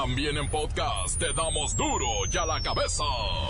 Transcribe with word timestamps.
También 0.00 0.36
en 0.36 0.48
podcast 0.48 1.18
te 1.18 1.32
damos 1.32 1.74
duro 1.74 2.06
y 2.32 2.36
a 2.36 2.46
la 2.46 2.62
cabeza. 2.62 3.02
¡Hoy 3.02 3.42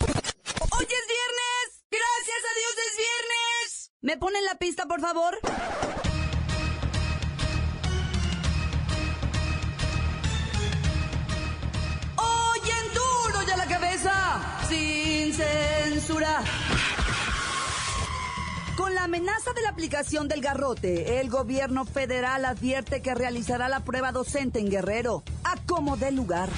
es 0.00 1.04
viernes! 1.12 1.84
¡Gracias 1.90 2.42
a 2.42 2.52
Dios 2.56 2.74
es 2.88 2.96
viernes! 2.96 3.92
¿Me 4.00 4.16
ponen 4.16 4.42
la 4.46 4.54
pista, 4.54 4.86
por 4.86 5.02
favor? 5.02 5.38
¡Hoy 12.16 12.60
en 12.70 12.94
duro 12.94 13.42
y 13.46 13.50
a 13.50 13.56
la 13.58 13.66
cabeza! 13.66 14.58
¡Sin 14.70 15.34
censura! 15.34 16.42
Amenaza 19.02 19.52
de 19.52 19.62
la 19.62 19.70
aplicación 19.70 20.28
del 20.28 20.40
garrote, 20.40 21.18
el 21.18 21.28
gobierno 21.28 21.84
federal 21.84 22.44
advierte 22.44 23.02
que 23.02 23.16
realizará 23.16 23.68
la 23.68 23.80
prueba 23.80 24.12
docente 24.12 24.60
en 24.60 24.70
Guerrero, 24.70 25.24
a 25.42 25.56
como 25.66 25.96
dé 25.96 26.12
lugar. 26.12 26.48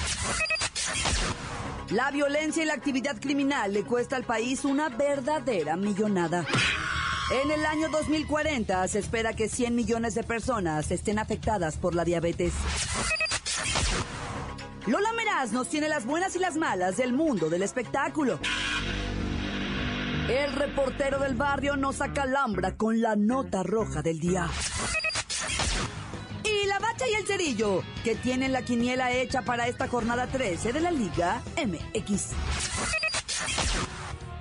La 1.89 2.11
violencia 2.11 2.61
y 2.61 2.67
la 2.67 2.75
actividad 2.75 3.19
criminal 3.19 3.73
le 3.73 3.83
cuesta 3.83 4.15
al 4.15 4.25
país 4.25 4.63
una 4.63 4.89
verdadera 4.89 5.75
millonada. 5.75 6.45
En 7.43 7.49
el 7.49 7.65
año 7.65 7.89
2040 7.89 8.87
se 8.89 8.99
espera 8.99 9.33
que 9.33 9.49
100 9.49 9.73
millones 9.73 10.13
de 10.13 10.21
personas 10.21 10.91
estén 10.91 11.17
afectadas 11.17 11.77
por 11.77 11.95
la 11.95 12.05
diabetes. 12.05 12.53
Lola 14.85 15.13
Meraz 15.13 15.51
nos 15.51 15.67
tiene 15.67 15.89
las 15.89 16.05
buenas 16.05 16.35
y 16.35 16.39
las 16.39 16.57
malas 16.57 16.97
del 16.97 17.11
mundo 17.11 17.49
del 17.49 17.63
espectáculo. 17.63 18.39
El 20.29 20.53
reportero 20.53 21.19
del 21.19 21.35
barrio 21.35 21.75
nos 21.75 22.01
acalambra 22.01 22.75
con 22.75 22.99
la 22.99 23.15
nota 23.15 23.61
roja 23.61 24.01
del 24.01 24.19
día. 24.19 24.49
Y 26.43 26.65
la 26.67 26.79
bacha 26.79 27.05
y 27.07 27.13
el 27.13 27.27
cerillo, 27.27 27.83
que 28.03 28.15
tienen 28.15 28.51
la 28.51 28.63
quiniela 28.63 29.11
hecha 29.11 29.43
para 29.43 29.67
esta 29.67 29.87
jornada 29.87 30.25
13 30.25 30.73
de 30.73 30.81
la 30.81 30.89
Liga 30.89 31.43
MX. 31.57 32.31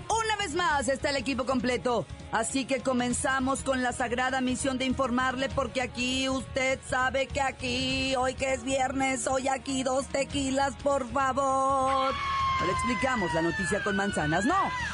Una 0.08 0.36
vez 0.38 0.54
más 0.54 0.88
está 0.88 1.10
el 1.10 1.16
equipo 1.16 1.44
completo, 1.44 2.06
así 2.32 2.64
que 2.64 2.80
comenzamos 2.80 3.60
con 3.62 3.82
la 3.82 3.92
sagrada 3.92 4.40
misión 4.40 4.78
de 4.78 4.86
informarle 4.86 5.50
porque 5.50 5.82
aquí 5.82 6.30
usted 6.30 6.80
sabe 6.88 7.26
que 7.26 7.42
aquí, 7.42 8.16
hoy 8.16 8.32
que 8.32 8.54
es 8.54 8.64
viernes, 8.64 9.26
hoy 9.26 9.48
aquí 9.48 9.82
dos 9.82 10.06
tequilas, 10.06 10.74
por 10.76 11.06
favor. 11.12 12.14
No 12.60 12.66
le 12.66 12.72
explicamos 12.72 13.34
la 13.34 13.42
noticia 13.42 13.82
con 13.82 13.96
manzanas, 13.96 14.46
no. 14.46 14.93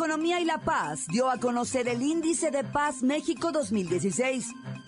Economía 0.00 0.40
y 0.40 0.46
la 0.46 0.56
Paz 0.56 1.08
dio 1.08 1.28
a 1.28 1.36
conocer 1.36 1.86
el 1.86 2.00
Índice 2.00 2.50
de 2.50 2.64
Paz 2.64 3.02
México 3.02 3.52
2016, 3.52 4.46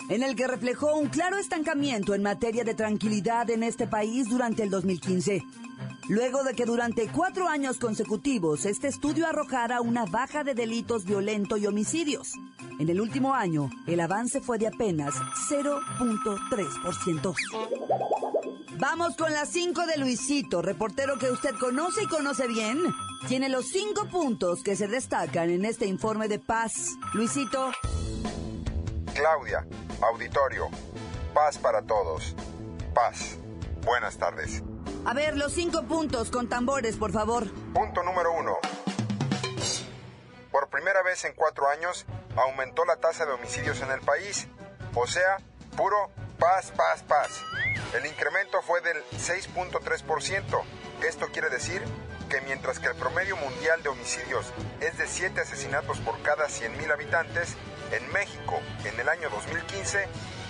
en 0.09 0.23
el 0.23 0.35
que 0.35 0.47
reflejó 0.47 0.95
un 0.95 1.07
claro 1.07 1.37
estancamiento 1.37 2.15
en 2.15 2.23
materia 2.23 2.63
de 2.63 2.73
tranquilidad 2.73 3.47
en 3.51 3.61
este 3.61 3.85
país 3.85 4.27
durante 4.27 4.63
el 4.63 4.71
2015. 4.71 5.43
Luego 6.09 6.43
de 6.43 6.55
que 6.55 6.65
durante 6.65 7.07
cuatro 7.09 7.47
años 7.47 7.77
consecutivos 7.77 8.65
este 8.65 8.87
estudio 8.87 9.27
arrojara 9.27 9.81
una 9.81 10.05
baja 10.05 10.43
de 10.43 10.55
delitos 10.55 11.05
violentos 11.05 11.59
y 11.59 11.67
homicidios. 11.67 12.33
En 12.79 12.89
el 12.89 12.99
último 12.99 13.35
año, 13.35 13.69
el 13.85 13.99
avance 13.99 14.41
fue 14.41 14.57
de 14.57 14.65
apenas 14.65 15.13
0.3%. 15.47 17.35
Vamos 18.79 19.15
con 19.15 19.31
las 19.31 19.49
5 19.49 19.85
de 19.85 19.97
Luisito, 19.99 20.63
reportero 20.63 21.19
que 21.19 21.29
usted 21.29 21.51
conoce 21.59 22.01
y 22.01 22.07
conoce 22.07 22.47
bien. 22.47 22.79
Tiene 23.27 23.47
los 23.47 23.69
cinco 23.69 24.05
puntos 24.09 24.63
que 24.63 24.75
se 24.75 24.87
destacan 24.87 25.49
en 25.49 25.63
este 25.63 25.85
informe 25.85 26.27
de 26.27 26.39
paz. 26.39 26.89
Luisito. 27.13 27.71
Claudia, 29.15 29.65
auditorio, 30.01 30.69
paz 31.33 31.57
para 31.57 31.81
todos. 31.83 32.35
Paz. 32.93 33.37
Buenas 33.85 34.17
tardes. 34.17 34.61
A 35.05 35.13
ver, 35.13 35.37
los 35.37 35.53
cinco 35.53 35.83
puntos 35.83 36.31
con 36.31 36.49
tambores, 36.49 36.97
por 36.97 37.13
favor. 37.13 37.49
Punto 37.73 38.03
número 38.03 38.33
uno. 38.33 38.57
Por 40.51 40.67
primera 40.67 41.01
vez 41.01 41.23
en 41.23 41.33
cuatro 41.33 41.69
años 41.69 42.05
aumentó 42.35 42.83
la 42.83 42.97
tasa 42.97 43.25
de 43.25 43.31
homicidios 43.31 43.81
en 43.81 43.91
el 43.91 44.01
país. 44.01 44.47
O 44.95 45.07
sea, 45.07 45.37
puro 45.77 46.11
paz, 46.39 46.73
paz, 46.75 47.03
paz. 47.03 47.41
El 47.93 48.05
incremento 48.05 48.61
fue 48.61 48.81
del 48.81 48.97
6.3%. 49.11 50.61
Esto 51.07 51.27
quiere 51.31 51.49
decir 51.49 51.81
que 52.33 52.41
mientras 52.41 52.79
que 52.79 52.87
el 52.87 52.95
promedio 52.95 53.37
mundial 53.37 53.83
de 53.83 53.89
homicidios 53.89 54.47
es 54.79 54.97
de 54.97 55.05
7 55.05 55.39
asesinatos 55.41 55.99
por 55.99 56.19
cada 56.23 56.47
100.000 56.47 56.91
habitantes, 56.91 57.55
en 57.91 58.11
México, 58.11 58.59
en 58.85 58.99
el 58.99 59.07
año 59.07 59.29
2015, 59.29 60.07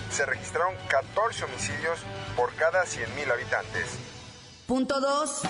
se 0.10 0.26
registraron 0.26 0.74
14 0.88 1.44
homicidios 1.44 2.00
por 2.38 2.56
cada 2.56 2.86
100.000 2.86 3.34
habitantes. 3.34 4.00
Punto 4.66 5.02
2. 5.02 5.42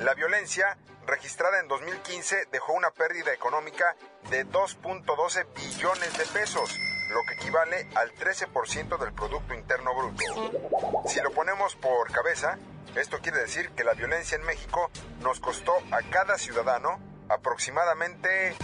La 0.00 0.14
violencia 0.14 0.78
registrada 1.06 1.60
en 1.60 1.68
2015 1.68 2.46
dejó 2.50 2.72
una 2.72 2.90
pérdida 2.90 3.34
económica 3.34 3.94
de 4.30 4.46
2.12 4.46 5.48
billones 5.54 6.16
de 6.16 6.24
pesos, 6.24 6.74
lo 7.10 7.20
que 7.28 7.34
equivale 7.34 7.90
al 7.94 8.10
13% 8.14 8.98
del 8.98 9.12
Producto 9.12 9.52
Interno 9.52 9.94
Bruto. 9.94 11.04
Si 11.06 11.20
lo 11.20 11.30
ponemos 11.32 11.76
por 11.76 12.10
cabeza, 12.10 12.58
esto 12.96 13.18
quiere 13.20 13.38
decir 13.38 13.70
que 13.70 13.84
la 13.84 13.94
violencia 13.94 14.36
en 14.36 14.44
México 14.44 14.90
nos 15.20 15.40
costó 15.40 15.72
a 15.90 16.02
cada 16.10 16.38
ciudadano 16.38 17.00
aproximadamente 17.28 18.54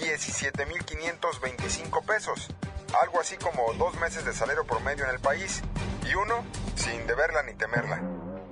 17.525 0.00 2.04
pesos, 2.04 2.48
algo 3.00 3.20
así 3.20 3.36
como 3.36 3.72
dos 3.74 3.94
meses 4.00 4.24
de 4.24 4.32
salario 4.32 4.64
promedio 4.64 5.04
en 5.04 5.10
el 5.10 5.20
país, 5.20 5.62
y 6.08 6.14
uno 6.14 6.44
sin 6.74 7.06
deberla 7.06 7.42
ni 7.42 7.54
temerla. 7.54 8.00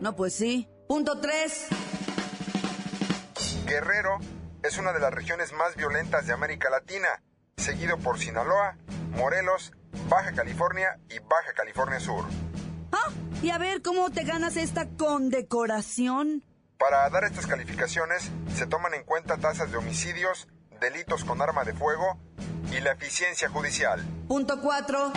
No, 0.01 0.15
pues 0.15 0.35
sí. 0.35 0.69
Punto 0.89 1.21
3. 1.21 1.69
Guerrero 3.67 4.19
es 4.63 4.79
una 4.79 4.93
de 4.93 5.01
las 5.01 5.13
regiones 5.13 5.53
más 5.53 5.75
violentas 5.77 6.27
de 6.27 6.33
América 6.33 6.71
Latina, 6.71 7.23
seguido 7.57 7.99
por 7.99 8.19
Sinaloa, 8.19 8.77
Morelos, 9.11 9.73
Baja 10.09 10.33
California 10.33 10.99
y 11.09 11.19
Baja 11.19 11.53
California 11.55 11.99
Sur. 11.99 12.25
Ah, 12.93 13.11
y 13.43 13.51
a 13.51 13.59
ver 13.59 13.83
cómo 13.83 14.11
te 14.11 14.25
ganas 14.25 14.57
esta 14.57 14.89
condecoración. 14.97 16.43
Para 16.79 17.09
dar 17.11 17.25
estas 17.25 17.47
calificaciones 17.47 18.31
se 18.55 18.67
toman 18.67 18.95
en 18.95 19.05
cuenta 19.05 19.39
tasas 19.39 19.71
de 19.71 19.79
homicidios, 19.79 20.49
delitos 20.81 21.25
con 21.25 21.41
arma 21.41 21.65
de 21.65 21.73
fuego 21.73 22.19
y 22.71 22.81
la 22.81 22.93
eficiencia 22.93 23.49
judicial. 23.49 24.05
Punto 24.29 24.61
4. 24.61 25.13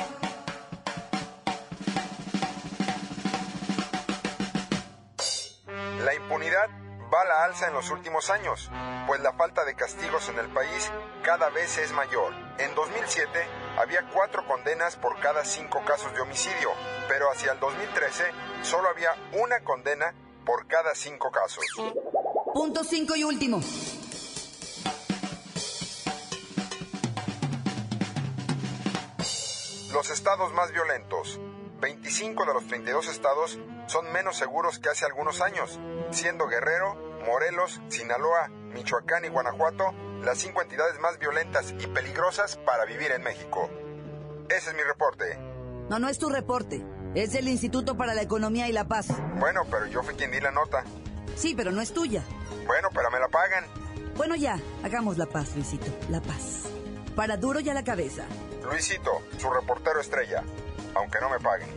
La 6.05 6.15
impunidad 6.15 6.69
va 7.13 7.21
a 7.21 7.25
la 7.25 7.43
alza 7.43 7.67
en 7.67 7.73
los 7.73 7.89
últimos 7.91 8.29
años, 8.29 8.71
pues 9.07 9.19
la 9.21 9.33
falta 9.33 9.65
de 9.65 9.75
castigos 9.75 10.29
en 10.29 10.39
el 10.39 10.47
país 10.49 10.91
cada 11.23 11.49
vez 11.49 11.77
es 11.77 11.91
mayor. 11.91 12.33
En 12.57 12.73
2007 12.75 13.27
había 13.79 14.05
cuatro 14.13 14.45
condenas 14.45 14.97
por 14.97 15.17
cada 15.21 15.45
cinco 15.45 15.81
casos 15.85 16.13
de 16.13 16.19
homicidio, 16.19 16.69
pero 17.07 17.31
hacia 17.31 17.53
el 17.53 17.59
2013 17.61 18.25
solo 18.61 18.89
había 18.89 19.11
una 19.41 19.61
condena 19.61 20.13
por 20.45 20.67
cada 20.67 20.93
cinco 20.95 21.31
casos. 21.31 21.63
Punto 22.53 22.83
5 22.83 23.15
y 23.15 23.23
último. 23.23 23.61
Los 29.93 30.09
estados 30.09 30.53
más 30.53 30.71
violentos. 30.73 31.39
25 31.79 32.45
de 32.45 32.53
los 32.53 32.67
32 32.67 33.07
estados 33.07 33.59
son 33.87 34.11
menos 34.11 34.35
seguros 34.35 34.79
que 34.79 34.89
hace 34.89 35.05
algunos 35.05 35.39
años, 35.39 35.79
siendo 36.11 36.47
Guerrero, 36.47 36.95
Morelos, 37.25 37.79
Sinaloa, 37.87 38.49
Michoacán 38.49 39.23
y 39.23 39.29
Guanajuato 39.29 39.93
las 40.23 40.37
cinco 40.37 40.61
entidades 40.61 40.99
más 40.99 41.17
violentas 41.19 41.73
y 41.79 41.87
peligrosas 41.87 42.57
para 42.57 42.85
vivir 42.85 43.11
en 43.11 43.23
México. 43.23 43.69
Ese 44.49 44.71
es 44.71 44.75
mi 44.75 44.83
reporte. 44.83 45.37
No, 45.89 45.99
no 45.99 46.09
es 46.09 46.19
tu 46.19 46.29
reporte. 46.29 46.83
Es 47.15 47.33
del 47.33 47.47
Instituto 47.47 47.97
para 47.97 48.13
la 48.13 48.21
Economía 48.21 48.67
y 48.67 48.71
la 48.71 48.87
Paz. 48.87 49.07
Bueno, 49.37 49.61
pero 49.69 49.87
yo 49.87 50.03
fui 50.03 50.15
quien 50.15 50.31
di 50.31 50.39
la 50.39 50.51
nota. 50.51 50.83
Sí, 51.35 51.55
pero 51.55 51.71
no 51.71 51.81
es 51.81 51.93
tuya. 51.93 52.23
Bueno, 52.67 52.89
pero 52.93 53.09
me 53.09 53.19
la 53.19 53.27
pagan. 53.29 53.65
Bueno, 54.15 54.35
ya, 54.35 54.59
hagamos 54.83 55.17
la 55.17 55.25
paz, 55.25 55.55
Luisito. 55.55 55.87
La 56.09 56.21
paz. 56.21 56.63
Para 57.15 57.37
duro 57.37 57.61
y 57.61 57.69
a 57.69 57.73
la 57.73 57.83
cabeza. 57.83 58.25
Luisito, 58.63 59.23
su 59.37 59.49
reportero 59.49 60.01
estrella, 60.01 60.43
aunque 60.93 61.19
no 61.21 61.29
me 61.29 61.39
paguen. 61.39 61.69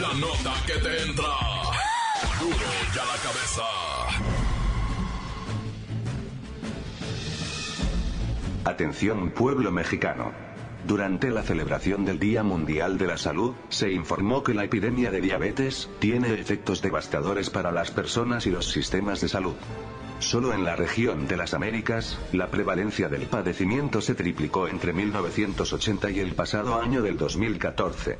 La 0.00 0.14
nota 0.14 0.54
que 0.66 0.72
te 0.72 1.02
entra. 1.02 1.24
Duro 2.40 2.56
ya 2.94 3.04
la 3.04 3.16
cabeza. 3.22 4.01
Atención 8.64 9.30
pueblo 9.30 9.72
mexicano. 9.72 10.30
Durante 10.86 11.30
la 11.30 11.42
celebración 11.42 12.04
del 12.04 12.20
Día 12.20 12.44
Mundial 12.44 12.96
de 12.96 13.08
la 13.08 13.18
Salud, 13.18 13.54
se 13.70 13.90
informó 13.90 14.44
que 14.44 14.54
la 14.54 14.62
epidemia 14.62 15.10
de 15.10 15.20
diabetes 15.20 15.90
tiene 15.98 16.32
efectos 16.34 16.80
devastadores 16.80 17.50
para 17.50 17.72
las 17.72 17.90
personas 17.90 18.46
y 18.46 18.50
los 18.50 18.70
sistemas 18.70 19.20
de 19.20 19.28
salud. 19.28 19.54
Solo 20.20 20.54
en 20.54 20.62
la 20.62 20.76
región 20.76 21.26
de 21.26 21.36
las 21.36 21.54
Américas, 21.54 22.20
la 22.32 22.52
prevalencia 22.52 23.08
del 23.08 23.22
padecimiento 23.22 24.00
se 24.00 24.14
triplicó 24.14 24.68
entre 24.68 24.92
1980 24.92 26.10
y 26.12 26.20
el 26.20 26.34
pasado 26.36 26.80
año 26.80 27.02
del 27.02 27.16
2014. 27.18 28.18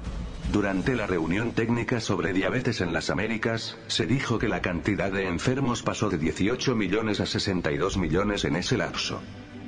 Durante 0.53 0.97
la 0.97 1.06
reunión 1.06 1.53
técnica 1.53 2.00
sobre 2.00 2.33
diabetes 2.33 2.81
en 2.81 2.93
las 2.93 3.11
Américas, 3.11 3.79
se 3.87 4.06
dijo 4.06 4.41
que 4.41 4.49
la 4.49 4.61
cantidad 4.61 5.12
de 5.12 5.29
enfermos 5.29 5.85
pasó 5.85 6.11
de 6.11 6.19
18 6.19 6.75
millones 6.75 7.21
a 7.21 7.27
62 7.27 7.97
millones 7.97 8.45
en 8.45 8.56
ese 8.56 8.77
lapso 8.77 9.21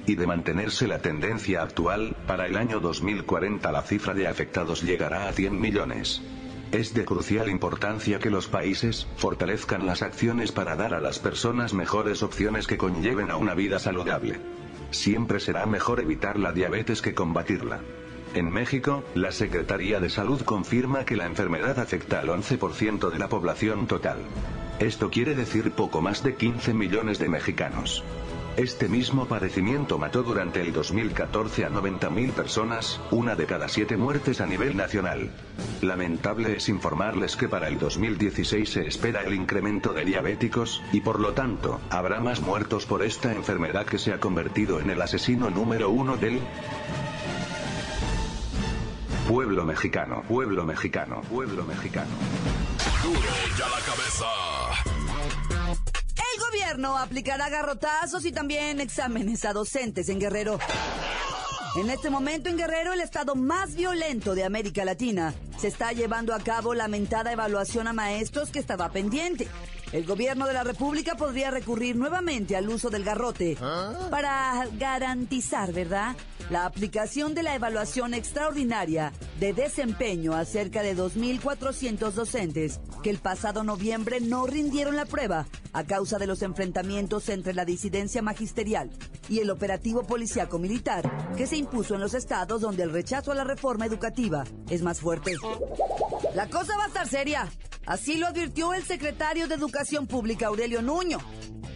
y 0.07 0.17
de 0.17 0.27
mantenerse 0.27 0.87
la 0.87 0.99
tendencia 0.99 1.63
actual, 1.63 2.17
para 2.27 2.47
el 2.47 2.57
año 2.57 2.81
2040 2.81 3.71
la 3.73 3.83
cifra 3.83 4.15
de 4.15 4.27
afectados 4.27 4.83
llegará 4.83 5.29
a 5.29 5.33
100 5.33 5.61
millones. 5.61 6.23
Es 6.73 6.93
de 6.93 7.05
crucial 7.05 7.49
importancia 7.49 8.19
que 8.19 8.31
los 8.31 8.49
países 8.49 9.07
fortalezcan 9.17 9.87
las 9.87 10.03
acciones 10.03 10.51
para 10.51 10.77
dar 10.77 10.93
a 10.95 11.01
las 11.01 11.19
personas 11.19 11.73
mejores 11.73 12.23
opciones 12.23 12.67
que 12.67 12.79
conlleven 12.79 13.31
a 13.31 13.37
una 13.37 13.55
vida 13.55 13.79
saludable. 13.79 14.41
Siempre 14.91 15.41
será 15.41 15.67
mejor 15.67 16.01
evitar 16.01 16.39
la 16.39 16.53
diabetes 16.53 17.01
que 17.01 17.15
combatirla. 17.15 17.81
En 18.35 18.51
México, 18.51 19.05
la 19.15 19.31
Secretaría 19.31 20.01
de 20.01 20.11
Salud 20.11 20.43
confirma 20.43 21.05
que 21.05 21.17
la 21.17 21.27
enfermedad 21.27 21.79
afecta 21.79 22.19
al 22.19 22.29
11% 22.29 23.11
de 23.11 23.19
la 23.19 23.29
población 23.29 23.87
total. 23.87 24.19
Esto 24.81 25.11
quiere 25.11 25.37
decir 25.37 25.71
poco 25.71 26.01
más 26.01 26.25
de 26.25 26.35
15 26.35 26.75
millones 26.75 27.21
de 27.21 27.29
mexicanos. 27.29 28.03
Este 28.57 28.89
mismo 28.89 29.27
padecimiento 29.27 29.99
mató 29.99 30.23
durante 30.23 30.61
el 30.61 30.73
2014 30.73 31.65
a 31.65 31.71
90.000 31.71 32.31
personas, 32.31 33.01
una 33.11 33.35
de 33.35 33.47
cada 33.47 33.67
siete 33.67 33.97
muertes 33.97 34.41
a 34.41 34.47
nivel 34.47 34.77
nacional. 34.77 35.33
Lamentable 35.83 36.57
es 36.57 36.69
informarles 36.69 37.35
que 37.35 37.49
para 37.49 37.67
el 37.67 37.81
2016 37.81 38.71
se 38.71 38.87
espera 38.87 39.23
el 39.23 39.35
incremento 39.35 39.93
de 39.93 40.05
diabéticos, 40.05 40.85
y 40.93 41.01
por 41.01 41.19
lo 41.19 41.33
tanto, 41.33 41.81
habrá 41.91 42.21
más 42.21 42.43
muertos 42.43 42.87
por 42.87 43.03
esta 43.03 43.33
enfermedad 43.33 43.87
que 43.87 43.99
se 43.99 44.13
ha 44.13 44.21
convertido 44.21 44.79
en 44.79 44.89
el 44.91 45.03
asesino 45.03 45.51
número 45.51 45.91
uno 45.91 46.17
del 46.17 46.39
pueblo 49.27 49.65
mexicano, 49.65 50.23
pueblo 50.29 50.65
mexicano, 50.65 51.23
pueblo 51.23 51.65
mexicano. 51.65 52.13
Duro 53.03 53.19
ya 53.59 53.69
la 53.69 53.81
cabeza. 53.81 54.64
Aplicará 56.75 57.49
garrotazos 57.51 58.25
y 58.25 58.33
también 58.33 58.81
exámenes 58.81 59.45
a 59.45 59.53
docentes 59.53 60.09
en 60.09 60.19
Guerrero. 60.19 60.59
En 61.77 61.89
este 61.89 62.11
momento 62.11 62.49
en 62.49 62.57
Guerrero, 62.57 62.93
el 62.93 63.01
estado 63.01 63.37
más 63.37 63.77
violento 63.77 64.35
de 64.35 64.43
América 64.43 64.85
Latina, 64.85 65.35
se 65.57 65.69
está 65.69 65.93
llevando 65.93 66.35
a 66.35 66.41
cabo 66.41 66.75
lamentada 66.75 67.31
evaluación 67.31 67.87
a 67.87 67.93
maestros 67.93 68.51
que 68.51 68.59
estaba 68.59 68.89
pendiente. 68.91 69.49
El 69.95 70.07
gobierno 70.07 70.49
de 70.49 70.55
la 70.55 70.65
República 70.65 71.15
podría 71.15 71.53
recurrir 71.53 71.95
nuevamente 71.95 72.57
al 72.57 72.69
uso 72.69 72.91
del 72.91 73.05
garrote 73.05 73.57
para 74.11 74.67
garantizar, 74.77 75.73
¿verdad? 75.73 76.17
La 76.51 76.67
aplicación 76.67 77.33
de 77.33 77.45
la 77.45 77.55
evaluación 77.55 78.13
extraordinaria 78.13 79.13
de 79.39 79.53
desempeño 79.53 80.35
a 80.35 80.45
cerca 80.47 80.83
de 80.83 80.97
2.400 80.97 82.11
docentes 82.11 82.81
que 83.05 83.11
el 83.11 83.19
pasado 83.19 83.63
noviembre 83.63 84.21
no 84.21 84.49
rindieron 84.49 84.97
la 84.97 85.07
prueba 85.07 85.47
a 85.73 85.85
causa 85.85 86.19
de 86.19 86.27
los 86.27 86.43
enfrentamientos 86.43 87.29
entre 87.29 87.55
la 87.55 87.65
disidencia 87.65 88.21
magisterial 88.21 88.91
y 89.29 89.39
el 89.39 89.51
operativo 89.51 90.03
policíaco 90.03 90.59
militar 90.59 91.09
que 91.37 91.47
se 91.47 91.57
impuso 91.57 91.95
en 91.95 92.01
los 92.01 92.15
estados 92.15 92.61
donde 92.61 92.83
el 92.83 92.91
rechazo 92.91 93.31
a 93.31 93.37
la 93.37 93.45
reforma 93.45 93.87
educativa 93.87 94.43
es 94.69 94.83
más 94.83 94.99
fuerte. 94.99 95.37
La 96.35 96.51
cosa 96.51 96.77
va 96.77 96.85
a 96.85 96.89
estar 96.89 97.09
seria. 97.09 97.49
Así 97.87 98.17
lo 98.17 98.27
advirtió 98.27 98.73
el 98.73 98.85
secretario 98.85 99.47
de 99.47 99.55
Educación 99.55 100.07
Pública, 100.07 100.47
Aurelio 100.47 100.83
Nuño. 100.83 101.19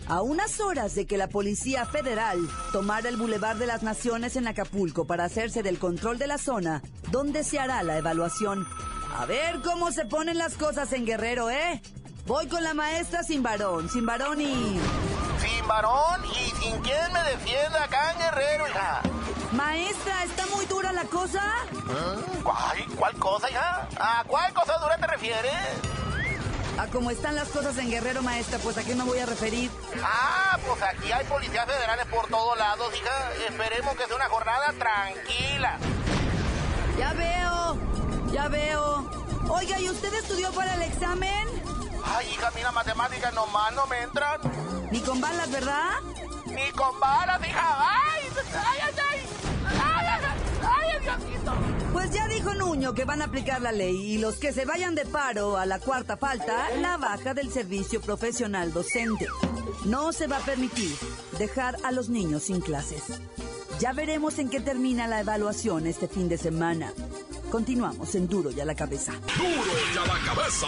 A 0.09 0.23
unas 0.23 0.59
horas 0.61 0.95
de 0.95 1.07
que 1.07 1.19
la 1.19 1.29
Policía 1.29 1.85
Federal 1.85 2.39
tomara 2.73 3.11
el 3.11 3.17
Boulevard 3.17 3.59
de 3.59 3.67
las 3.67 3.83
Naciones 3.83 4.37
en 4.37 4.49
Acapulco 4.49 5.07
para 5.07 5.25
hacerse 5.25 5.63
del 5.63 5.79
control 5.79 6.17
de 6.17 6.27
la 6.27 6.39
zona 6.39 6.83
donde 7.11 7.45
se 7.45 7.59
hará 7.59 7.83
la 7.83 7.99
evaluación. 7.99 8.67
A 9.19 9.27
ver 9.27 9.61
cómo 9.63 9.93
se 9.93 10.07
ponen 10.07 10.39
las 10.39 10.55
cosas 10.55 10.93
en 10.95 11.05
Guerrero, 11.05 11.51
¿eh? 11.51 11.83
Voy 12.27 12.47
con 12.47 12.63
la 12.63 12.73
maestra 12.73 13.23
sin 13.23 13.43
varón, 13.43 13.91
sin 13.91 14.07
varón 14.07 14.41
y... 14.41 14.79
Varón 15.69 16.25
y 16.25 16.51
sin 16.63 16.81
quien 16.81 17.13
me 17.13 17.23
defienda 17.25 17.85
acá 17.85 18.13
en 18.13 18.19
Guerrero, 18.19 18.69
hija. 18.69 19.03
Maestra, 19.53 20.25
¿está 20.25 20.47
muy 20.47 20.65
dura 20.67 20.93
la 20.93 21.05
cosa? 21.05 21.43
Ay, 22.71 22.87
¿cuál 22.97 23.15
cosa, 23.19 23.51
hija? 23.51 23.87
¿A 24.01 24.25
cuál 24.27 24.53
cosa 24.55 24.79
dura 24.79 24.97
te 24.97 25.07
refieres? 25.07 25.53
A 26.79 26.87
cómo 26.87 27.11
están 27.11 27.35
las 27.35 27.49
cosas 27.49 27.77
en 27.79 27.91
Guerrero, 27.91 28.23
maestra, 28.23 28.59
pues 28.61 28.79
a 28.79 28.83
qué 28.83 28.95
me 28.95 29.05
voy 29.05 29.19
a 29.19 29.27
referir. 29.27 29.71
Ah, 30.03 30.57
pues 30.67 30.81
aquí 30.83 31.13
hay 31.13 31.25
policías 31.27 31.67
federales 31.67 32.07
por 32.07 32.27
todos 32.29 32.57
lados, 32.57 32.95
hija. 32.97 33.31
Esperemos 33.49 33.95
que 33.97 34.07
sea 34.07 34.17
una 34.17 34.29
jornada 34.29 34.73
tranquila. 34.79 35.77
Ya 36.99 37.13
veo, 37.13 37.79
ya 38.33 38.49
veo. 38.49 39.11
Oiga, 39.51 39.79
¿y 39.81 39.91
usted 39.91 40.15
estudió 40.15 40.51
para 40.53 40.75
el 40.75 40.83
examen? 40.83 41.58
Ay, 42.17 42.27
hija, 42.33 42.51
mira, 42.55 42.73
matemáticas 42.73 43.35
nomás 43.35 43.75
no 43.75 43.87
me 43.87 44.03
entran. 44.03 44.41
Ni 44.91 45.01
con 45.01 45.21
balas, 45.21 45.51
¿verdad? 45.51 45.91
Ni 46.47 46.71
con 46.73 46.99
balas, 47.01 47.41
hija. 47.47 47.77
Ay, 47.79 48.23
ay, 48.55 48.79
ay, 48.83 48.95
ay. 49.11 49.21
Ay, 49.83 50.07
ay, 50.07 50.23
ay, 50.63 51.03
Diosito. 51.03 51.53
Pues 51.93 52.11
ya 52.11 52.27
dijo 52.29 52.55
Nuño 52.55 52.95
que 52.95 53.05
van 53.05 53.23
a 53.23 53.27
aplicar 53.27 53.61
la 53.61 53.73
ley 53.73 53.97
y 54.15 54.19
los 54.19 54.37
que 54.37 54.53
se 54.53 54.65
vayan 54.65 54.95
de 54.95 55.05
paro 55.05 55.57
a 55.57 55.67
la 55.67 55.79
cuarta 55.79 56.17
falta, 56.17 56.71
la 56.81 56.97
baja 56.97 57.35
del 57.35 57.53
servicio 57.53 58.01
profesional 58.01 58.73
docente. 58.73 59.27
No 59.85 60.13
se 60.13 60.27
va 60.27 60.39
a 60.39 60.41
permitir 60.41 60.97
dejar 61.39 61.77
a 61.85 61.93
los 61.93 62.09
niños 62.09 62.45
sin 62.45 62.61
clases. 62.61 63.03
Ya 63.79 63.93
veremos 63.93 64.39
en 64.39 64.49
qué 64.49 64.61
termina 64.61 65.07
la 65.07 65.21
evaluación 65.21 65.87
este 65.87 66.09
fin 66.09 66.29
de 66.29 66.37
semana. 66.39 66.93
Continuamos 67.51 68.15
en 68.15 68.27
Duro 68.29 68.51
y 68.51 68.61
a 68.61 68.65
la 68.65 68.75
cabeza. 68.75 69.13
Duro 69.37 69.73
ya 69.95 70.05
la 70.07 70.19
cabeza. 70.27 70.67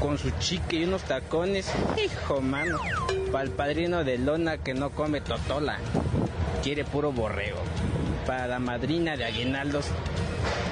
con 0.00 0.18
su 0.18 0.32
chique 0.40 0.78
y 0.80 0.84
unos 0.84 1.02
tacones, 1.02 1.70
hijo 2.04 2.40
mano. 2.40 2.80
Para 3.30 3.44
el 3.44 3.50
padrino 3.50 4.02
de 4.02 4.18
lona 4.18 4.58
que 4.58 4.74
no 4.74 4.90
come 4.90 5.20
totola, 5.20 5.78
quiere 6.64 6.84
puro 6.84 7.12
borrego. 7.12 7.60
Para 8.26 8.48
la 8.48 8.58
madrina 8.58 9.16
de 9.16 9.26
aguinaldos 9.26 9.84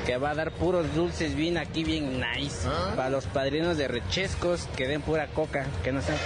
que 0.04 0.16
va 0.16 0.30
a 0.30 0.34
dar 0.34 0.50
puros 0.50 0.92
dulces 0.96 1.36
bien 1.36 1.58
aquí, 1.58 1.84
bien 1.84 2.20
nice. 2.20 2.68
Para 2.96 3.08
los 3.08 3.24
padrinos 3.26 3.76
de 3.76 3.86
rechescos 3.86 4.66
que 4.76 4.88
den 4.88 5.02
pura 5.02 5.28
coca, 5.28 5.64
que 5.84 5.92
no 5.92 6.02
sean... 6.02 6.18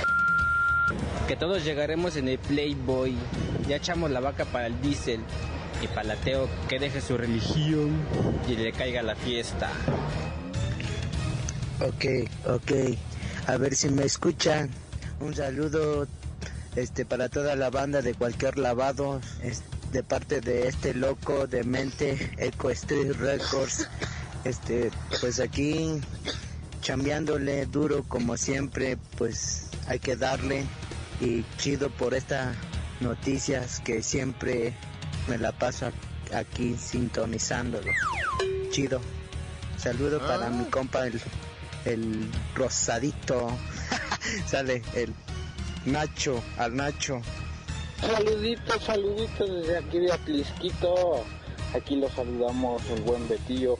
Que 1.30 1.36
todos 1.36 1.64
llegaremos 1.64 2.16
en 2.16 2.26
el 2.26 2.40
Playboy. 2.40 3.14
Ya 3.68 3.76
echamos 3.76 4.10
la 4.10 4.18
vaca 4.18 4.46
para 4.46 4.66
el 4.66 4.80
diésel. 4.82 5.20
Y 5.80 5.86
para 5.86 6.02
el 6.02 6.10
ateo 6.10 6.48
que 6.68 6.80
deje 6.80 7.00
su 7.00 7.16
religión 7.16 7.92
y 8.48 8.56
le 8.56 8.72
caiga 8.72 9.00
la 9.02 9.14
fiesta. 9.14 9.70
Ok, 11.78 12.04
ok. 12.48 12.72
A 13.46 13.56
ver 13.58 13.76
si 13.76 13.90
me 13.90 14.02
escuchan. 14.06 14.70
Un 15.20 15.32
saludo 15.36 16.08
este 16.74 17.04
para 17.04 17.28
toda 17.28 17.54
la 17.54 17.70
banda 17.70 18.02
de 18.02 18.14
cualquier 18.14 18.58
lavado. 18.58 19.20
es- 19.44 19.62
de 19.92 20.02
parte 20.02 20.40
de 20.40 20.66
este 20.66 20.94
loco 20.94 21.46
de 21.46 21.62
mente 21.62 22.32
Eco 22.38 22.70
Street 22.70 23.12
Records. 23.20 23.88
Este, 24.42 24.90
pues 25.20 25.38
aquí 25.38 26.00
chambeándole 26.80 27.66
duro 27.66 28.02
como 28.08 28.36
siempre, 28.36 28.98
pues 29.16 29.68
hay 29.86 30.00
que 30.00 30.16
darle 30.16 30.64
y 31.20 31.44
chido 31.58 31.90
por 31.90 32.14
esta 32.14 32.54
noticias 33.00 33.80
que 33.80 34.02
siempre 34.02 34.74
me 35.28 35.38
la 35.38 35.52
paso 35.52 35.90
aquí 36.34 36.76
sintonizándolo. 36.76 37.90
Chido. 38.70 39.00
Saludo 39.76 40.18
para 40.18 40.50
mi 40.50 40.64
compa 40.66 41.06
el, 41.06 41.20
el 41.84 42.30
rosadito. 42.54 43.48
Sale 44.46 44.82
el 44.94 45.14
Nacho, 45.86 46.42
al 46.58 46.76
Nacho. 46.76 47.20
Saluditos, 48.00 48.82
saluditos 48.82 49.50
desde 49.50 49.78
aquí 49.78 49.98
de 49.98 50.12
Atlisquito. 50.12 51.24
Aquí 51.74 51.96
los 51.96 52.12
saludamos 52.12 52.82
el 52.90 53.02
buen 53.02 53.28
Betillo, 53.28 53.78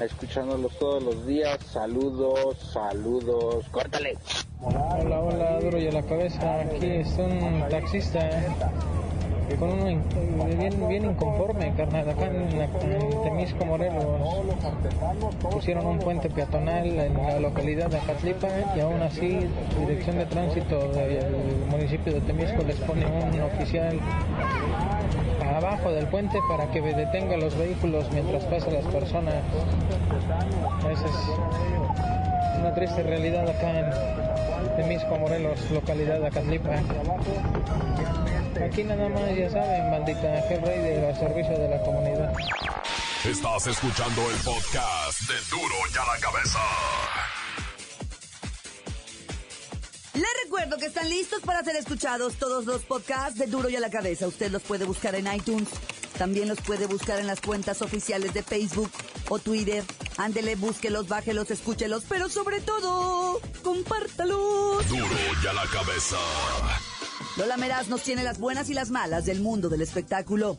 escuchándolos 0.00 0.78
todos 0.78 1.02
los 1.02 1.26
días. 1.26 1.58
Saludos, 1.72 2.56
saludos. 2.72 3.66
Córtale. 3.70 4.16
Hola, 4.66 5.20
hola, 5.20 5.60
duro 5.60 5.78
y 5.78 5.88
a 5.88 5.92
la 5.92 6.02
cabeza. 6.02 6.60
Aquí 6.60 6.86
es 6.86 7.18
un 7.18 7.68
taxista. 7.68 8.20
¿eh? 8.20 8.48
con 9.58 9.70
uno 9.70 9.84
bien, 10.56 10.88
bien 10.88 11.04
inconforme, 11.04 11.72
carnal. 11.76 12.08
Acá 12.08 12.26
en, 12.26 12.48
Temisco, 13.22 13.64
Morelos, 13.64 14.04
pusieron 15.50 15.86
un 15.86 15.98
puente 15.98 16.30
peatonal 16.30 16.86
en 16.86 17.14
la 17.14 17.40
localidad 17.40 17.88
de 17.88 17.98
Acatlipa 17.98 18.48
y 18.74 18.80
aún 18.80 19.02
así, 19.02 19.40
Dirección 19.78 20.16
de 20.16 20.26
Tránsito 20.26 20.88
del 20.88 21.26
municipio 21.70 22.14
de 22.14 22.20
Temisco 22.22 22.62
les 22.64 22.76
pone 22.80 23.04
un 23.06 23.40
oficial 23.42 23.98
abajo 25.56 25.92
del 25.92 26.06
puente 26.06 26.38
para 26.48 26.66
que 26.70 26.80
detenga 26.80 27.36
los 27.36 27.56
vehículos 27.56 28.10
mientras 28.12 28.44
pasan 28.44 28.74
las 28.74 28.86
personas. 28.86 29.34
Esa 30.90 31.06
es 31.06 32.58
una 32.60 32.74
triste 32.74 33.02
realidad 33.02 33.48
acá 33.48 33.78
en 33.78 34.43
Temisco, 34.76 35.16
Morelos, 35.18 35.58
localidad 35.70 36.20
de 36.20 36.26
Acatlipa. 36.26 36.70
Aquí 38.64 38.84
nada 38.84 39.08
más, 39.08 39.36
ya 39.36 39.50
saben, 39.50 39.90
maldita, 39.90 40.48
que 40.48 40.58
rey 40.58 40.78
de 40.78 41.00
los 41.02 41.18
servicios 41.18 41.58
de 41.58 41.68
la 41.68 41.82
comunidad. 41.82 42.32
Estás 43.24 43.66
escuchando 43.66 44.30
el 44.30 44.36
podcast 44.38 45.20
de 45.22 45.34
Duro 45.50 45.74
y 45.92 45.98
a 45.98 46.12
la 46.12 46.20
Cabeza. 46.20 46.58
Les 50.14 50.44
recuerdo 50.44 50.76
que 50.76 50.86
están 50.86 51.08
listos 51.08 51.40
para 51.40 51.64
ser 51.64 51.74
escuchados 51.76 52.34
todos 52.34 52.64
los 52.66 52.82
podcasts 52.82 53.38
de 53.38 53.46
Duro 53.46 53.68
y 53.68 53.76
a 53.76 53.80
la 53.80 53.90
Cabeza. 53.90 54.28
Usted 54.28 54.50
los 54.50 54.62
puede 54.62 54.84
buscar 54.84 55.14
en 55.14 55.32
iTunes. 55.32 55.68
También 56.16 56.48
los 56.48 56.60
puede 56.60 56.86
buscar 56.86 57.18
en 57.18 57.26
las 57.26 57.40
cuentas 57.40 57.82
oficiales 57.82 58.32
de 58.32 58.42
Facebook 58.42 58.90
o 59.28 59.38
Twitter. 59.38 59.82
Ándele, 60.16 60.54
búsquelos, 60.54 61.08
bájelos, 61.08 61.50
escúchelos, 61.50 62.04
pero 62.08 62.28
sobre 62.28 62.60
todo, 62.60 63.40
compártalos. 63.62 64.88
Duro 64.88 65.06
y 65.42 65.46
a 65.46 65.52
la 65.52 65.66
Cabeza. 65.66 66.16
Lola 67.36 67.56
Meraz 67.56 67.88
nos 67.88 68.02
tiene 68.02 68.22
las 68.22 68.38
buenas 68.38 68.70
y 68.70 68.74
las 68.74 68.90
malas 68.90 69.26
del 69.26 69.40
mundo 69.40 69.68
del 69.68 69.82
espectáculo. 69.82 70.56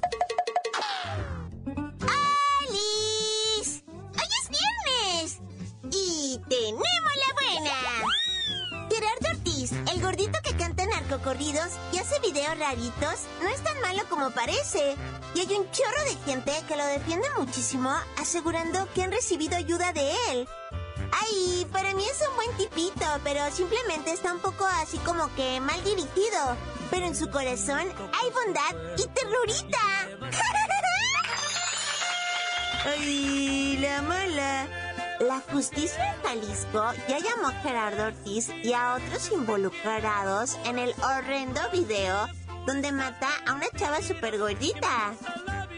Narcocorridos 11.05 11.71
y 11.91 11.97
hace 11.99 12.19
videos 12.19 12.57
raritos, 12.57 13.21
no 13.41 13.49
es 13.49 13.63
tan 13.63 13.79
malo 13.81 14.03
como 14.09 14.31
parece. 14.31 14.95
Y 15.33 15.39
hay 15.41 15.53
un 15.55 15.69
chorro 15.71 16.03
de 16.05 16.15
gente 16.25 16.51
que 16.67 16.75
lo 16.75 16.85
defiende 16.85 17.27
muchísimo, 17.37 17.93
asegurando 18.17 18.87
que 18.93 19.03
han 19.03 19.11
recibido 19.11 19.55
ayuda 19.55 19.93
de 19.93 20.11
él. 20.31 20.47
Ay, 21.11 21.67
para 21.71 21.93
mí 21.93 22.03
es 22.05 22.21
un 22.27 22.35
buen 22.35 22.51
tipito, 22.57 23.05
pero 23.23 23.39
simplemente 23.51 24.11
está 24.11 24.33
un 24.33 24.39
poco 24.39 24.65
así 24.81 24.97
como 24.99 25.33
que 25.35 25.59
mal 25.59 25.83
dirigido. 25.83 26.57
Pero 26.89 27.05
en 27.05 27.15
su 27.15 27.29
corazón 27.29 27.79
hay 27.79 28.29
bondad 28.31 28.75
y 28.97 29.07
ternurita. 29.07 29.79
Ay, 32.85 33.77
la 33.77 34.01
mala. 34.03 34.84
La 35.19 35.39
justicia 35.51 36.13
en 36.13 36.21
Jalisco 36.23 36.91
ya 37.07 37.19
llamó 37.19 37.47
a 37.47 37.61
Gerardo 37.61 38.07
Ortiz 38.07 38.49
y 38.63 38.73
a 38.73 38.95
otros 38.95 39.31
involucrados 39.31 40.57
en 40.65 40.77
el 40.77 40.93
horrendo 41.01 41.61
video 41.71 42.27
donde 42.65 42.91
mata 42.91 43.29
a 43.47 43.53
una 43.53 43.67
chava 43.77 44.01
super 44.01 44.37
gordita. 44.37 45.13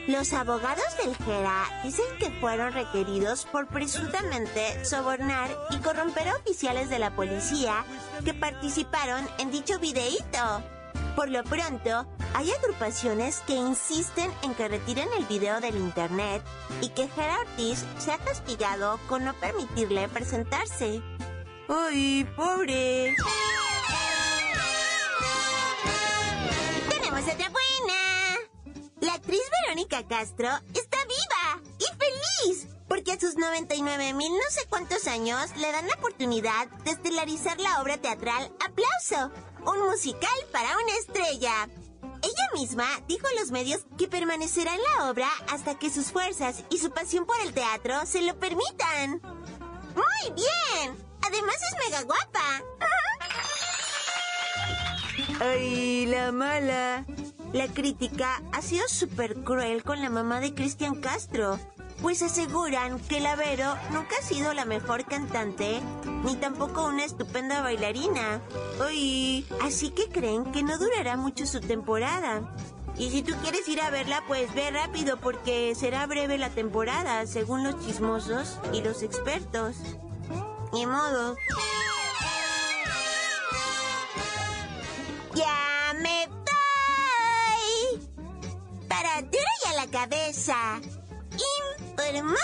Los 0.08 0.34
abogados 0.34 0.86
del 1.04 1.16
Gera 1.18 1.66
dicen 1.84 2.06
que 2.18 2.32
fueron 2.40 2.74
requeridos 2.74 3.46
por 3.46 3.68
presuntamente 3.68 4.84
sobornar 4.84 5.50
y 5.70 5.78
corromper 5.78 6.30
a 6.30 6.38
oficiales 6.38 6.90
de 6.90 6.98
la 6.98 7.16
policía 7.16 7.86
que 8.24 8.34
participaron 8.34 9.28
en 9.38 9.52
dicho 9.52 9.78
videíto. 9.80 10.77
Por 11.18 11.32
lo 11.32 11.44
pronto, 11.44 12.06
hay 12.36 12.52
agrupaciones 12.52 13.40
que 13.48 13.56
insisten 13.56 14.32
en 14.44 14.54
que 14.54 14.68
retiren 14.68 15.08
el 15.18 15.26
video 15.26 15.60
del 15.60 15.76
internet 15.76 16.44
y 16.80 16.90
que 16.90 17.08
Gera 17.08 17.40
Ortiz 17.40 17.84
sea 17.98 18.20
castigado 18.20 19.00
con 19.08 19.26
no 19.26 19.34
permitirle 19.34 20.08
presentarse. 20.10 21.02
¡Ay, 21.70 22.24
pobre! 22.36 23.16
¡Tenemos 26.88 27.24
otra 27.24 27.50
la 29.02 29.14
actriz 29.14 29.42
Verónica 29.64 30.06
Castro 30.08 30.50
porque 33.08 33.26
a 33.26 33.30
sus 33.30 33.38
99 33.38 34.14
mil 34.14 34.32
no 34.32 34.50
sé 34.50 34.68
cuántos 34.68 35.08
años 35.08 35.56
le 35.56 35.72
dan 35.72 35.88
la 35.88 35.94
oportunidad 35.94 36.68
de 36.84 36.92
estelarizar 36.92 37.58
la 37.60 37.82
obra 37.82 37.98
teatral 37.98 38.52
Aplauso, 38.60 39.32
un 39.66 39.88
musical 39.88 40.30
para 40.52 40.76
una 40.78 40.98
estrella. 41.00 41.70
Ella 42.22 42.50
misma 42.54 42.86
dijo 43.08 43.26
a 43.28 43.40
los 43.40 43.52
medios 43.52 43.86
que 43.98 44.10
permanecerá 44.10 44.74
en 44.76 44.82
la 44.82 45.10
obra 45.10 45.30
hasta 45.50 45.80
que 45.80 45.90
sus 45.90 46.08
fuerzas 46.08 46.64
y 46.70 46.80
su 46.80 46.92
pasión 46.92 47.26
por 47.26 47.40
el 47.46 47.54
teatro 47.54 48.06
se 48.06 48.24
lo 48.24 48.38
permitan. 48.40 49.22
¡Muy 49.96 50.34
bien! 50.36 50.98
Además 51.22 51.56
es 51.56 51.86
mega 51.86 52.04
guapa. 52.04 52.62
¡Ay, 55.40 56.08
la 56.08 56.32
mala! 56.34 57.06
La 57.54 57.68
crítica 57.68 58.42
ha 58.52 58.62
sido 58.62 58.86
súper 58.90 59.44
cruel 59.44 59.84
con 59.84 60.02
la 60.02 60.10
mamá 60.10 60.42
de 60.42 60.54
Cristian 60.54 60.96
Castro, 60.96 61.58
pues 62.02 62.22
aseguran 62.22 63.00
que 63.00 63.20
la 63.20 63.36
Vero 63.36 63.76
nunca 63.92 64.16
ha 64.20 64.24
sido 64.24 64.54
la 64.54 64.66
mejor 64.66 65.06
cantante, 65.06 65.82
ni 66.24 66.36
tampoco 66.36 66.86
una 66.86 67.06
estupenda 67.06 67.62
bailarina. 67.62 68.42
Uy, 68.86 69.46
así 69.62 69.90
que 69.90 70.08
creen 70.10 70.52
que 70.52 70.64
no 70.64 70.78
durará 70.78 71.18
mucho 71.18 71.46
su 71.46 71.60
temporada. 71.60 72.54
Y 72.98 73.12
si 73.12 73.22
tú 73.22 73.34
quieres 73.42 73.68
ir 73.68 73.80
a 73.82 73.92
verla, 73.92 74.24
pues 74.28 74.54
ve 74.56 74.72
rápido 74.72 75.18
porque 75.18 75.76
será 75.76 76.06
breve 76.08 76.38
la 76.38 76.50
temporada, 76.50 77.26
según 77.28 77.64
los 77.64 77.80
chismosos 77.86 78.58
y 78.74 78.82
los 78.82 79.04
expertos. 79.04 79.76
Ni 80.74 80.86
modo. 80.86 81.36
Ya 85.36 85.94
me 86.02 86.28
para 88.88 89.22
duro 89.22 89.44
y 89.66 89.68
a 89.68 89.74
la 89.74 89.88
cabeza. 89.92 90.80
Informó 91.38 92.36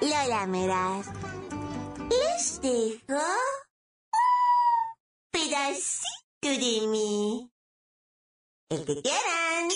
Lola 0.00 0.46
Meraz. 0.46 1.06
Les 2.08 2.60
dejo 2.60 3.22
pedacito 5.30 6.48
de 6.48 6.86
mí. 6.88 7.50
El 8.68 8.84
que 8.84 9.02
quieran. 9.02 9.68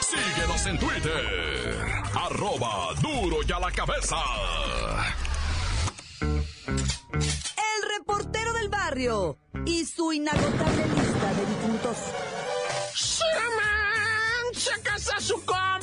Síguenos 0.00 0.66
en 0.66 0.78
Twitter. 0.78 2.02
Arroba 2.14 2.94
duro 3.00 3.38
y 3.46 3.52
a 3.52 3.58
la 3.58 3.70
cabeza. 3.72 4.16
El 6.20 7.98
reportero 7.98 8.52
del 8.52 8.68
barrio 8.68 9.38
y 9.66 9.84
su 9.84 10.12
inagotable 10.12 10.86
lista 10.86 11.34
de 11.34 11.46
difuntos. 11.46 12.43
¡Se 15.04 15.34
casa 15.44 15.73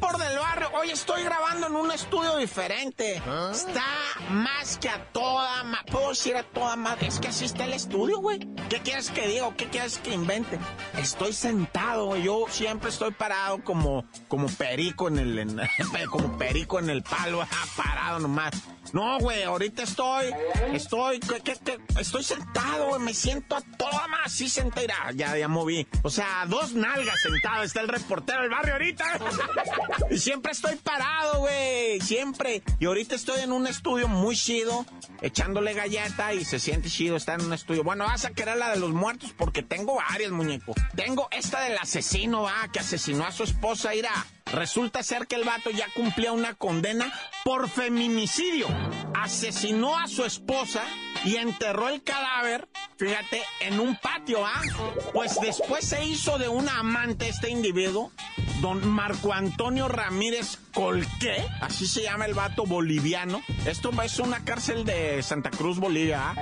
report 0.00 0.18
del 0.18 0.38
barrio! 0.38 0.68
Hoy 0.72 0.90
estoy 0.90 1.22
grabando 1.24 1.66
en 1.66 1.76
un 1.76 1.92
estudio 1.92 2.36
diferente. 2.38 3.20
¿Ah? 3.26 3.50
Está 3.52 3.84
más 4.30 4.78
que 4.78 4.88
a 4.88 5.04
toda 5.12 5.62
ma... 5.64 5.84
Puedo 5.90 6.10
decir 6.10 6.36
a 6.36 6.42
toda 6.42 6.74
madre. 6.76 7.08
Es 7.08 7.18
que 7.20 7.28
así 7.28 7.44
está 7.44 7.64
el 7.64 7.74
estudio, 7.74 8.18
güey. 8.18 8.38
¿Qué 8.70 8.80
quieres 8.80 9.10
que 9.10 9.28
diga 9.28 9.54
qué 9.56 9.66
quieres 9.68 9.98
que 9.98 10.14
invente? 10.14 10.58
Estoy 10.96 11.34
sentado, 11.34 12.06
güey. 12.06 12.22
Yo 12.22 12.46
siempre 12.48 12.88
estoy 12.88 13.10
parado 13.10 13.62
como, 13.62 14.06
como 14.28 14.48
perico 14.48 15.08
en 15.08 15.18
el... 15.18 15.68
como 16.10 16.38
perico 16.38 16.78
en 16.78 16.88
el 16.88 17.02
palo, 17.02 17.46
parado 17.76 18.20
nomás. 18.20 18.54
No, 18.92 19.18
güey, 19.20 19.44
ahorita 19.44 19.84
estoy, 19.84 20.34
estoy, 20.72 21.20
¿qué, 21.20 21.40
qué, 21.40 21.54
qué? 21.64 21.78
estoy 22.00 22.24
sentado, 22.24 22.88
güey, 22.88 23.00
me 23.00 23.14
siento 23.14 23.54
a 23.54 23.60
toda 23.60 24.08
más, 24.08 24.26
así 24.26 24.48
sentada, 24.48 25.12
ya, 25.14 25.36
ya 25.36 25.46
moví. 25.46 25.86
O 26.02 26.10
sea, 26.10 26.44
dos 26.48 26.72
nalgas 26.72 27.20
sentado, 27.20 27.62
está 27.62 27.82
el 27.82 27.88
reportero 27.88 28.40
del 28.40 28.50
barrio 28.50 28.72
ahorita. 28.72 29.04
siempre 30.16 30.52
estoy 30.52 30.76
parado, 30.76 31.40
güey, 31.40 32.00
siempre. 32.00 32.62
Y 32.78 32.86
ahorita 32.86 33.14
estoy 33.14 33.40
en 33.40 33.52
un 33.52 33.66
estudio 33.66 34.08
muy 34.08 34.36
chido, 34.36 34.86
echándole 35.20 35.74
galleta 35.74 36.32
y 36.34 36.44
se 36.44 36.58
siente 36.58 36.88
chido 36.88 37.16
estar 37.16 37.40
en 37.40 37.46
un 37.46 37.52
estudio. 37.52 37.84
Bueno, 37.84 38.04
vas 38.04 38.24
a 38.24 38.30
querer 38.30 38.56
la 38.56 38.70
de 38.70 38.78
los 38.78 38.90
muertos 38.90 39.34
porque 39.36 39.62
tengo 39.62 39.96
varias, 39.96 40.30
muñeco. 40.30 40.74
Tengo 40.94 41.28
esta 41.30 41.60
del 41.60 41.78
asesino, 41.78 42.42
va, 42.42 42.68
que 42.72 42.80
asesinó 42.80 43.24
a 43.26 43.32
su 43.32 43.44
esposa, 43.44 43.94
irá. 43.94 44.26
Resulta 44.52 45.02
ser 45.02 45.26
que 45.26 45.36
el 45.36 45.44
vato 45.44 45.70
ya 45.70 45.86
cumplía 45.94 46.32
una 46.32 46.54
condena 46.54 47.12
por 47.44 47.68
feminicidio. 47.68 48.66
Asesinó 49.14 49.96
a 49.96 50.08
su 50.08 50.24
esposa 50.24 50.82
y 51.24 51.36
enterró 51.36 51.88
el 51.88 52.02
cadáver, 52.02 52.68
fíjate, 52.96 53.42
en 53.60 53.78
un 53.78 53.96
patio, 53.96 54.44
¿ah? 54.44 54.60
Pues 55.12 55.38
después 55.40 55.86
se 55.86 56.04
hizo 56.04 56.38
de 56.38 56.48
una 56.48 56.78
amante 56.78 57.28
este 57.28 57.50
individuo, 57.50 58.10
don 58.60 58.86
Marco 58.88 59.32
Antonio 59.32 59.88
Ramírez 59.88 60.58
Colqué, 60.74 61.46
así 61.60 61.86
se 61.86 62.02
llama 62.02 62.26
el 62.26 62.34
vato 62.34 62.64
boliviano. 62.64 63.42
Esto 63.66 63.90
es 64.02 64.18
una 64.18 64.44
cárcel 64.44 64.84
de 64.84 65.22
Santa 65.22 65.50
Cruz, 65.50 65.78
Bolivia, 65.78 66.30
¿ah? 66.30 66.34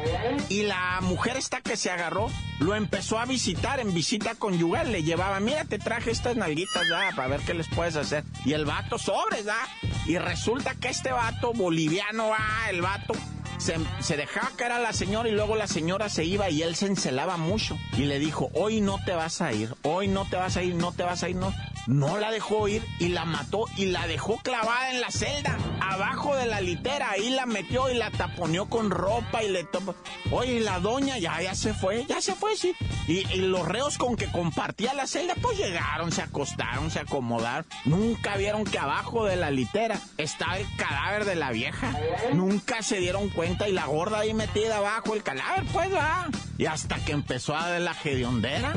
Y 0.49 0.63
la 0.63 1.01
mujer 1.01 1.37
esta 1.37 1.61
que 1.61 1.77
se 1.77 1.91
agarró 1.91 2.31
lo 2.61 2.75
empezó 2.75 3.19
a 3.19 3.25
visitar 3.25 3.81
en 3.81 3.95
visita 3.95 4.35
conyugal. 4.35 4.93
Le 4.93 5.03
llevaba, 5.03 5.41
mira, 5.41 5.65
te 5.65 5.79
traje 5.79 6.11
estas 6.11 6.37
nalguitas, 6.37 6.85
¿ah? 6.95 7.11
Para 7.15 7.29
ver 7.29 7.41
qué 7.41 7.55
les 7.55 7.69
puedes 7.69 7.97
hacer. 7.97 8.25
Y 8.45 8.53
el 8.53 8.65
vato 8.65 8.99
sobres, 8.99 9.47
¿ah? 9.49 9.69
Y 10.07 10.19
resulta 10.19 10.75
que 10.75 10.89
este 10.89 11.13
vato 11.13 11.53
boliviano, 11.53 12.33
¿ah? 12.37 12.69
El 12.71 12.83
vato 12.83 13.15
se, 13.59 13.77
se, 14.01 14.17
dejaba 14.17 14.51
caer 14.57 14.73
a 14.73 14.79
la 14.79 14.93
señora 14.93 15.29
y 15.29 15.33
luego 15.33 15.57
la 15.57 15.67
señora 15.67 16.09
se 16.09 16.25
iba 16.25 16.49
y 16.51 16.63
él 16.63 16.77
se 16.77 16.87
encelaba 16.87 17.37
mucho. 17.37 17.79
Y 17.97 18.05
le 18.05 18.19
dijo, 18.19 18.51
hoy 18.55 18.81
no 18.81 18.99
te 19.05 19.13
vas 19.13 19.41
a 19.41 19.53
ir, 19.53 19.75
hoy 19.83 20.09
no 20.09 20.27
te 20.27 20.37
vas 20.37 20.57
a 20.57 20.63
ir, 20.63 20.75
no 20.75 20.93
te 20.93 21.03
vas 21.03 21.23
a 21.23 21.29
ir, 21.29 21.37
no. 21.37 21.53
No 21.89 22.19
la 22.19 22.31
dejó 22.31 22.69
ir 22.69 22.85
y 22.99 23.09
la 23.09 23.25
mató 23.25 23.65
y 23.75 23.87
la 23.87 24.07
dejó 24.07 24.37
clavada 24.37 24.91
en 24.91 25.01
la 25.01 25.11
celda, 25.11 25.57
abajo 25.81 26.37
de 26.37 26.45
la 26.45 26.61
litera. 26.61 27.13
Ahí 27.13 27.31
la 27.31 27.47
metió 27.47 27.91
y 27.91 27.95
la 27.95 28.11
taponeó 28.11 28.69
con 28.69 28.91
ropa 28.91 29.43
y 29.43 29.49
le 29.49 29.65
topó. 29.65 29.95
Oye, 30.31 30.61
la 30.61 30.81
doña 30.81 31.17
ya, 31.17 31.41
ya 31.41 31.55
se 31.55 31.73
fue, 31.73 32.05
ya 32.05 32.21
se 32.21 32.35
fue, 32.35 32.59
sí. 32.59 32.75
Y, 33.07 33.25
los 33.39 33.67
reos 33.67 33.97
con 33.97 34.17
que 34.17 34.31
compartía 34.31 34.93
la 34.93 35.07
celda, 35.07 35.35
pues 35.41 35.57
llegaron, 35.57 36.13
se 36.13 36.21
acostaron, 36.21 36.91
se 36.91 37.01
acomodaron. 37.01 37.65
Nunca 37.87 38.37
vieron 38.37 38.65
que 38.65 38.79
abajo 38.79 39.25
de 39.25 39.37
la 39.37 39.51
litera 39.51 39.99
estaba 40.19 40.59
el 40.59 40.67
cadáver 40.77 41.25
de 41.25 41.37
la 41.37 41.53
vieja. 41.53 41.95
Nunca 42.35 42.83
se 42.83 43.01
dieron 43.01 43.31
cuenta 43.31 43.67
y 43.67 43.73
la 43.73 43.87
gorda 43.87 44.19
ahí 44.19 44.35
metida 44.35 44.77
abajo, 44.77 45.15
el 45.15 45.23
cadáver, 45.23 45.65
pues 45.73 45.91
va. 45.95 46.29
Y 46.59 46.67
hasta 46.67 46.97
que 46.97 47.13
empezó 47.13 47.57
a 47.57 47.71
ver 47.71 47.81
la 47.81 47.97
hediondera. 48.05 48.75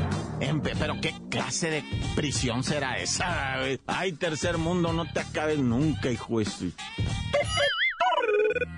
Pero 0.78 1.00
qué 1.00 1.14
clase 1.30 1.70
de 1.70 1.84
prisión 2.16 2.64
será 2.64 2.98
esa. 2.98 3.01
Ay, 3.86 4.12
tercer 4.12 4.58
mundo, 4.58 4.92
no 4.92 5.10
te 5.10 5.20
acabes 5.20 5.58
nunca, 5.58 6.10
hijo 6.10 6.38
de. 6.38 6.46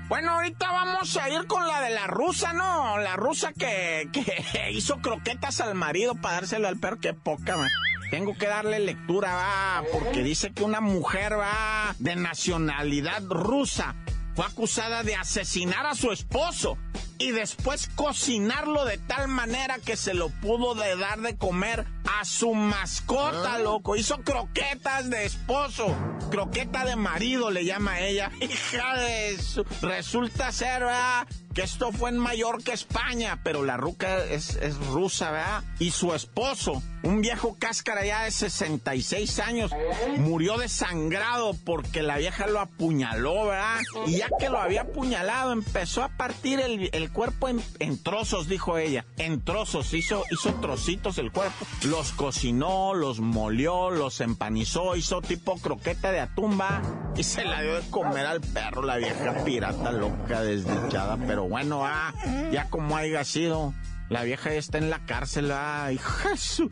Bueno, 0.09 0.33
ahorita 0.33 0.71
vamos 0.71 1.17
a 1.17 1.29
ir 1.29 1.47
con 1.47 1.67
la 1.67 1.81
de 1.81 1.91
la 1.91 2.07
rusa, 2.07 2.53
¿no? 2.53 2.99
La 2.99 3.17
rusa 3.17 3.53
que, 3.53 4.09
que 4.13 4.71
hizo 4.73 4.99
croquetas 4.99 5.61
al 5.61 5.75
marido 5.75 6.15
para 6.15 6.37
dárselo 6.37 6.69
al 6.69 6.79
perro. 6.79 7.01
Qué 7.01 7.15
poca, 7.15 7.57
man. 7.57 7.71
Tengo 8.11 8.37
que 8.37 8.47
darle 8.47 8.79
lectura, 8.79 9.35
va, 9.35 9.83
porque 9.93 10.23
dice 10.23 10.53
que 10.53 10.63
una 10.63 10.81
mujer, 10.81 11.39
va, 11.39 11.95
de 11.99 12.17
nacionalidad 12.17 13.23
rusa, 13.29 13.95
fue 14.37 14.47
acusada 14.47 15.03
de 15.03 15.17
asesinar 15.17 15.87
a 15.87 15.95
su 15.95 16.13
esposo 16.13 16.79
y 17.19 17.31
después 17.31 17.89
cocinarlo 17.95 18.85
de 18.85 18.99
tal 18.99 19.29
manera 19.29 19.79
que 19.79 19.97
se 19.97 20.15
lo 20.15 20.29
pudo 20.29 20.75
de 20.75 20.97
dar 20.97 21.21
de 21.21 21.37
comer 21.37 21.87
a 22.05 22.25
su 22.25 22.55
mascota, 22.55 23.59
loco. 23.59 23.97
Hizo 23.97 24.21
croquetas 24.23 25.11
de 25.11 25.25
esposo, 25.25 25.95
croqueta 26.31 26.85
de 26.85 26.97
marido 26.97 27.51
le 27.51 27.65
llama 27.65 28.01
ella. 28.01 28.31
Hija 28.41 28.97
de 28.99 29.31
eso. 29.31 29.65
Resulta 29.83 30.53
ser, 30.53 30.85
¿verdad? 30.85 31.27
Que 31.55 31.63
esto 31.63 31.93
fue 31.93 32.11
en 32.11 32.19
Mallorca, 32.19 32.73
España, 32.73 33.41
pero 33.45 33.65
la 33.65 33.77
ruca 33.77 34.25
es, 34.25 34.57
es 34.57 34.77
rusa, 34.89 35.31
¿verdad? 35.31 35.63
Y 35.79 35.93
su 35.93 36.13
esposo, 36.13 36.83
un 37.05 37.21
viejo 37.21 37.57
cáscara 37.57 38.05
ya 38.05 38.25
de 38.25 38.33
66 38.33 39.39
años, 39.39 39.71
murió 40.17 40.59
desangrado 40.59 41.55
porque 41.65 42.03
la 42.03 42.19
vieja 42.19 42.49
lo 42.49 42.59
apuñaló, 42.59 43.47
¿verdad? 43.47 43.81
Y 44.05 44.17
ya 44.17 44.29
que 44.37 44.49
lo 44.49 44.59
había 44.59 44.83
apuñalado, 44.83 45.53
empezó 45.53 46.03
a 46.03 46.09
partir 46.09 46.59
el, 46.59 46.91
el 46.93 47.13
cuerpo 47.13 47.49
en, 47.49 47.63
en, 47.79 48.03
trozos, 48.03 48.49
dijo 48.49 48.77
ella. 48.77 49.05
En 49.17 49.41
trozos, 49.41 49.95
hizo, 49.95 50.25
hizo 50.33 50.55
trocitos 50.55 51.19
el 51.19 51.31
cuerpo. 51.31 51.65
Los 51.97 52.11
cocinó, 52.11 52.93
los 52.93 53.21
molió, 53.21 53.89
los 53.89 54.21
empanizó, 54.21 54.97
hizo 54.97 55.23
tipo 55.23 55.57
croqueta 55.61 56.11
de 56.11 56.19
atumba 56.19 56.83
y 57.17 57.23
se 57.23 57.45
la 57.45 57.63
dio 57.63 57.81
de 57.81 57.89
comer 57.89 58.27
al 58.27 58.41
perro, 58.41 58.83
la 58.83 58.97
vieja 58.97 59.45
pirata 59.45 59.93
loca, 59.93 60.43
desdichada. 60.43 61.17
Pero 61.25 61.45
bueno, 61.45 61.87
ah, 61.87 62.13
ya 62.51 62.69
como 62.69 62.97
haya 62.97 63.23
sido, 63.23 63.73
la 64.09 64.25
vieja 64.25 64.51
ya 64.51 64.59
está 64.59 64.79
en 64.79 64.91
la 64.91 65.07
cárcel, 65.07 65.53
ah, 65.53 65.93
hija 65.93 66.37
su... 66.37 66.69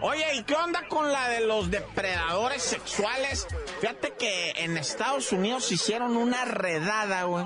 Oye, 0.00 0.36
¿y 0.36 0.42
qué 0.44 0.54
onda 0.54 0.88
con 0.88 1.12
la 1.12 1.28
de 1.28 1.46
los 1.46 1.70
depredadores 1.70 2.62
sexuales? 2.62 3.46
Fíjate 3.82 4.14
que 4.18 4.52
en 4.56 4.78
Estados 4.78 5.32
Unidos 5.32 5.70
hicieron 5.70 6.16
una 6.16 6.46
redada, 6.46 7.24
güey, 7.24 7.44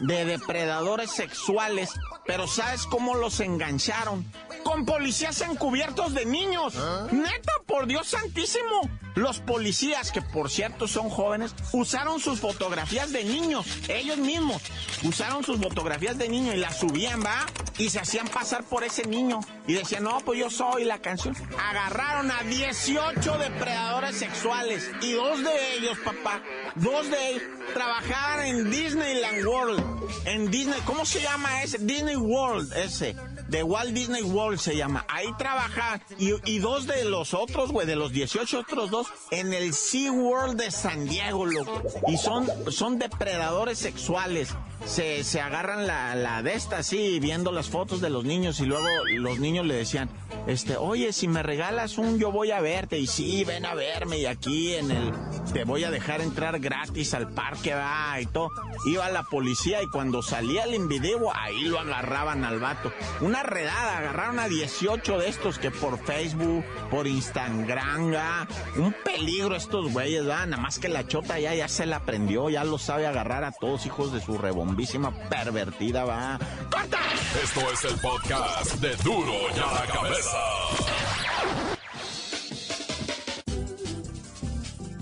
de 0.00 0.26
depredadores 0.26 1.10
sexuales, 1.10 1.90
pero 2.26 2.46
¿sabes 2.46 2.84
cómo 2.86 3.14
los 3.14 3.40
engancharon? 3.40 4.30
Con 4.64 4.84
policías 4.84 5.40
encubiertos 5.40 6.14
de 6.14 6.26
niños. 6.26 6.74
Neta, 7.10 7.52
por 7.66 7.86
Dios 7.86 8.08
santísimo. 8.08 8.88
Los 9.14 9.40
policías, 9.40 10.12
que 10.12 10.22
por 10.22 10.48
cierto 10.48 10.86
son 10.86 11.10
jóvenes, 11.10 11.54
usaron 11.72 12.20
sus 12.20 12.38
fotografías 12.38 13.10
de 13.10 13.24
niños, 13.24 13.66
ellos 13.88 14.16
mismos, 14.16 14.62
usaron 15.02 15.42
sus 15.42 15.58
fotografías 15.58 16.16
de 16.18 16.28
niños 16.28 16.54
y 16.54 16.58
las 16.58 16.78
subían, 16.78 17.24
¿va? 17.24 17.46
Y 17.78 17.90
se 17.90 17.98
hacían 17.98 18.28
pasar 18.28 18.62
por 18.62 18.84
ese 18.84 19.06
niño. 19.06 19.40
Y 19.66 19.72
decían, 19.72 20.04
no, 20.04 20.20
pues 20.20 20.38
yo 20.38 20.50
soy 20.50 20.84
la 20.84 20.98
canción. 21.00 21.34
Agarraron 21.58 22.30
a 22.30 22.44
18 22.44 23.38
depredadores 23.38 24.16
sexuales. 24.16 24.88
Y 25.02 25.12
dos 25.12 25.42
de 25.42 25.74
ellos, 25.74 25.98
papá, 26.04 26.40
dos 26.76 27.10
de 27.10 27.30
ellos, 27.30 27.42
trabajaban 27.74 28.46
en 28.46 28.70
Disneyland 28.70 29.44
World. 29.44 29.84
En 30.26 30.50
Disney, 30.50 30.80
¿cómo 30.84 31.04
se 31.04 31.20
llama 31.20 31.62
ese? 31.62 31.78
Disney 31.78 32.16
World, 32.16 32.72
ese 32.74 33.16
de 33.48 33.62
Walt 33.62 33.90
Disney 33.90 34.22
World 34.22 34.58
se 34.58 34.76
llama. 34.76 35.04
Ahí 35.08 35.28
trabaja 35.38 36.00
y, 36.18 36.32
y 36.44 36.58
dos 36.58 36.86
de 36.86 37.04
los 37.04 37.34
otros, 37.34 37.72
güey, 37.72 37.86
de 37.86 37.96
los 37.96 38.12
18 38.12 38.60
otros 38.60 38.90
dos, 38.90 39.06
en 39.30 39.52
el 39.52 39.74
Sea 39.74 40.12
World 40.12 40.60
de 40.60 40.70
San 40.70 41.06
Diego, 41.06 41.46
loco. 41.46 41.82
Y 42.06 42.16
son, 42.16 42.46
son 42.70 42.98
depredadores 42.98 43.78
sexuales. 43.78 44.54
Se, 44.84 45.24
se 45.24 45.40
agarran 45.40 45.86
la, 45.86 46.14
la 46.14 46.42
de 46.42 46.54
esta 46.54 46.78
así, 46.78 47.18
viendo 47.20 47.50
las 47.50 47.68
fotos 47.68 48.00
de 48.00 48.10
los 48.10 48.24
niños 48.24 48.60
y 48.60 48.66
luego 48.66 48.86
los 49.18 49.38
niños 49.40 49.66
le 49.66 49.74
decían, 49.74 50.08
este, 50.46 50.76
oye, 50.76 51.12
si 51.12 51.26
me 51.26 51.42
regalas 51.42 51.98
un 51.98 52.18
yo 52.18 52.30
voy 52.30 52.52
a 52.52 52.60
verte 52.60 52.98
y 52.98 53.06
sí, 53.06 53.44
ven 53.44 53.66
a 53.66 53.74
verme 53.74 54.18
y 54.18 54.26
aquí 54.26 54.74
en 54.74 54.90
el, 54.90 55.12
te 55.52 55.64
voy 55.64 55.84
a 55.84 55.90
dejar 55.90 56.20
entrar 56.20 56.60
gratis 56.60 57.12
al 57.14 57.28
parque, 57.30 57.74
va, 57.74 58.20
y 58.20 58.26
todo. 58.26 58.50
Iba 58.86 59.10
la 59.10 59.24
policía 59.24 59.82
y 59.82 59.88
cuando 59.88 60.22
salía 60.22 60.64
el 60.64 60.74
invideo, 60.74 61.34
ahí 61.34 61.62
lo 61.62 61.80
agarraban 61.80 62.44
al 62.44 62.60
vato. 62.60 62.92
Una 63.20 63.37
redada, 63.42 63.98
agarraron 63.98 64.38
a 64.38 64.48
18 64.48 65.18
de 65.18 65.28
estos 65.28 65.58
que 65.58 65.70
por 65.70 65.98
Facebook, 66.04 66.64
por 66.90 67.06
Instagram, 67.06 68.48
un 68.76 68.94
peligro 69.04 69.56
estos 69.56 69.92
güeyes, 69.92 70.28
¿va? 70.28 70.46
nada 70.46 70.62
más 70.62 70.78
que 70.78 70.88
la 70.88 71.06
chota 71.06 71.38
ya, 71.38 71.54
ya 71.54 71.68
se 71.68 71.86
la 71.86 71.96
aprendió, 71.96 72.50
ya 72.50 72.64
lo 72.64 72.78
sabe 72.78 73.06
agarrar 73.06 73.44
a 73.44 73.52
todos 73.52 73.86
hijos 73.86 74.12
de 74.12 74.20
su 74.20 74.38
rebombísima 74.38 75.12
pervertida, 75.28 76.04
va. 76.04 76.38
¡Corta! 76.70 76.98
Esto 77.42 77.60
es 77.72 77.84
el 77.84 78.00
podcast 78.00 78.74
de 78.76 78.96
Duro 78.96 79.32
y 79.54 79.58
a 79.58 79.72
la 79.72 79.92
cabeza. 79.92 80.38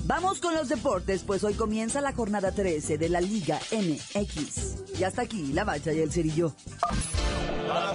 Vamos 0.07 0.39
con 0.39 0.55
los 0.55 0.69
deportes, 0.69 1.25
pues 1.25 1.43
hoy 1.43 1.55
comienza 1.55 2.01
la 2.01 2.13
jornada 2.13 2.53
13 2.53 2.97
de 2.97 3.09
la 3.09 3.21
Liga 3.21 3.59
MX. 3.73 4.99
Y 5.01 5.05
hasta 5.05 5.23
aquí, 5.23 5.53
la 5.53 5.65
bacha 5.65 5.93
y 5.93 6.01
el 6.01 6.13
cerillo. 6.13 6.53
¡La 7.67 7.93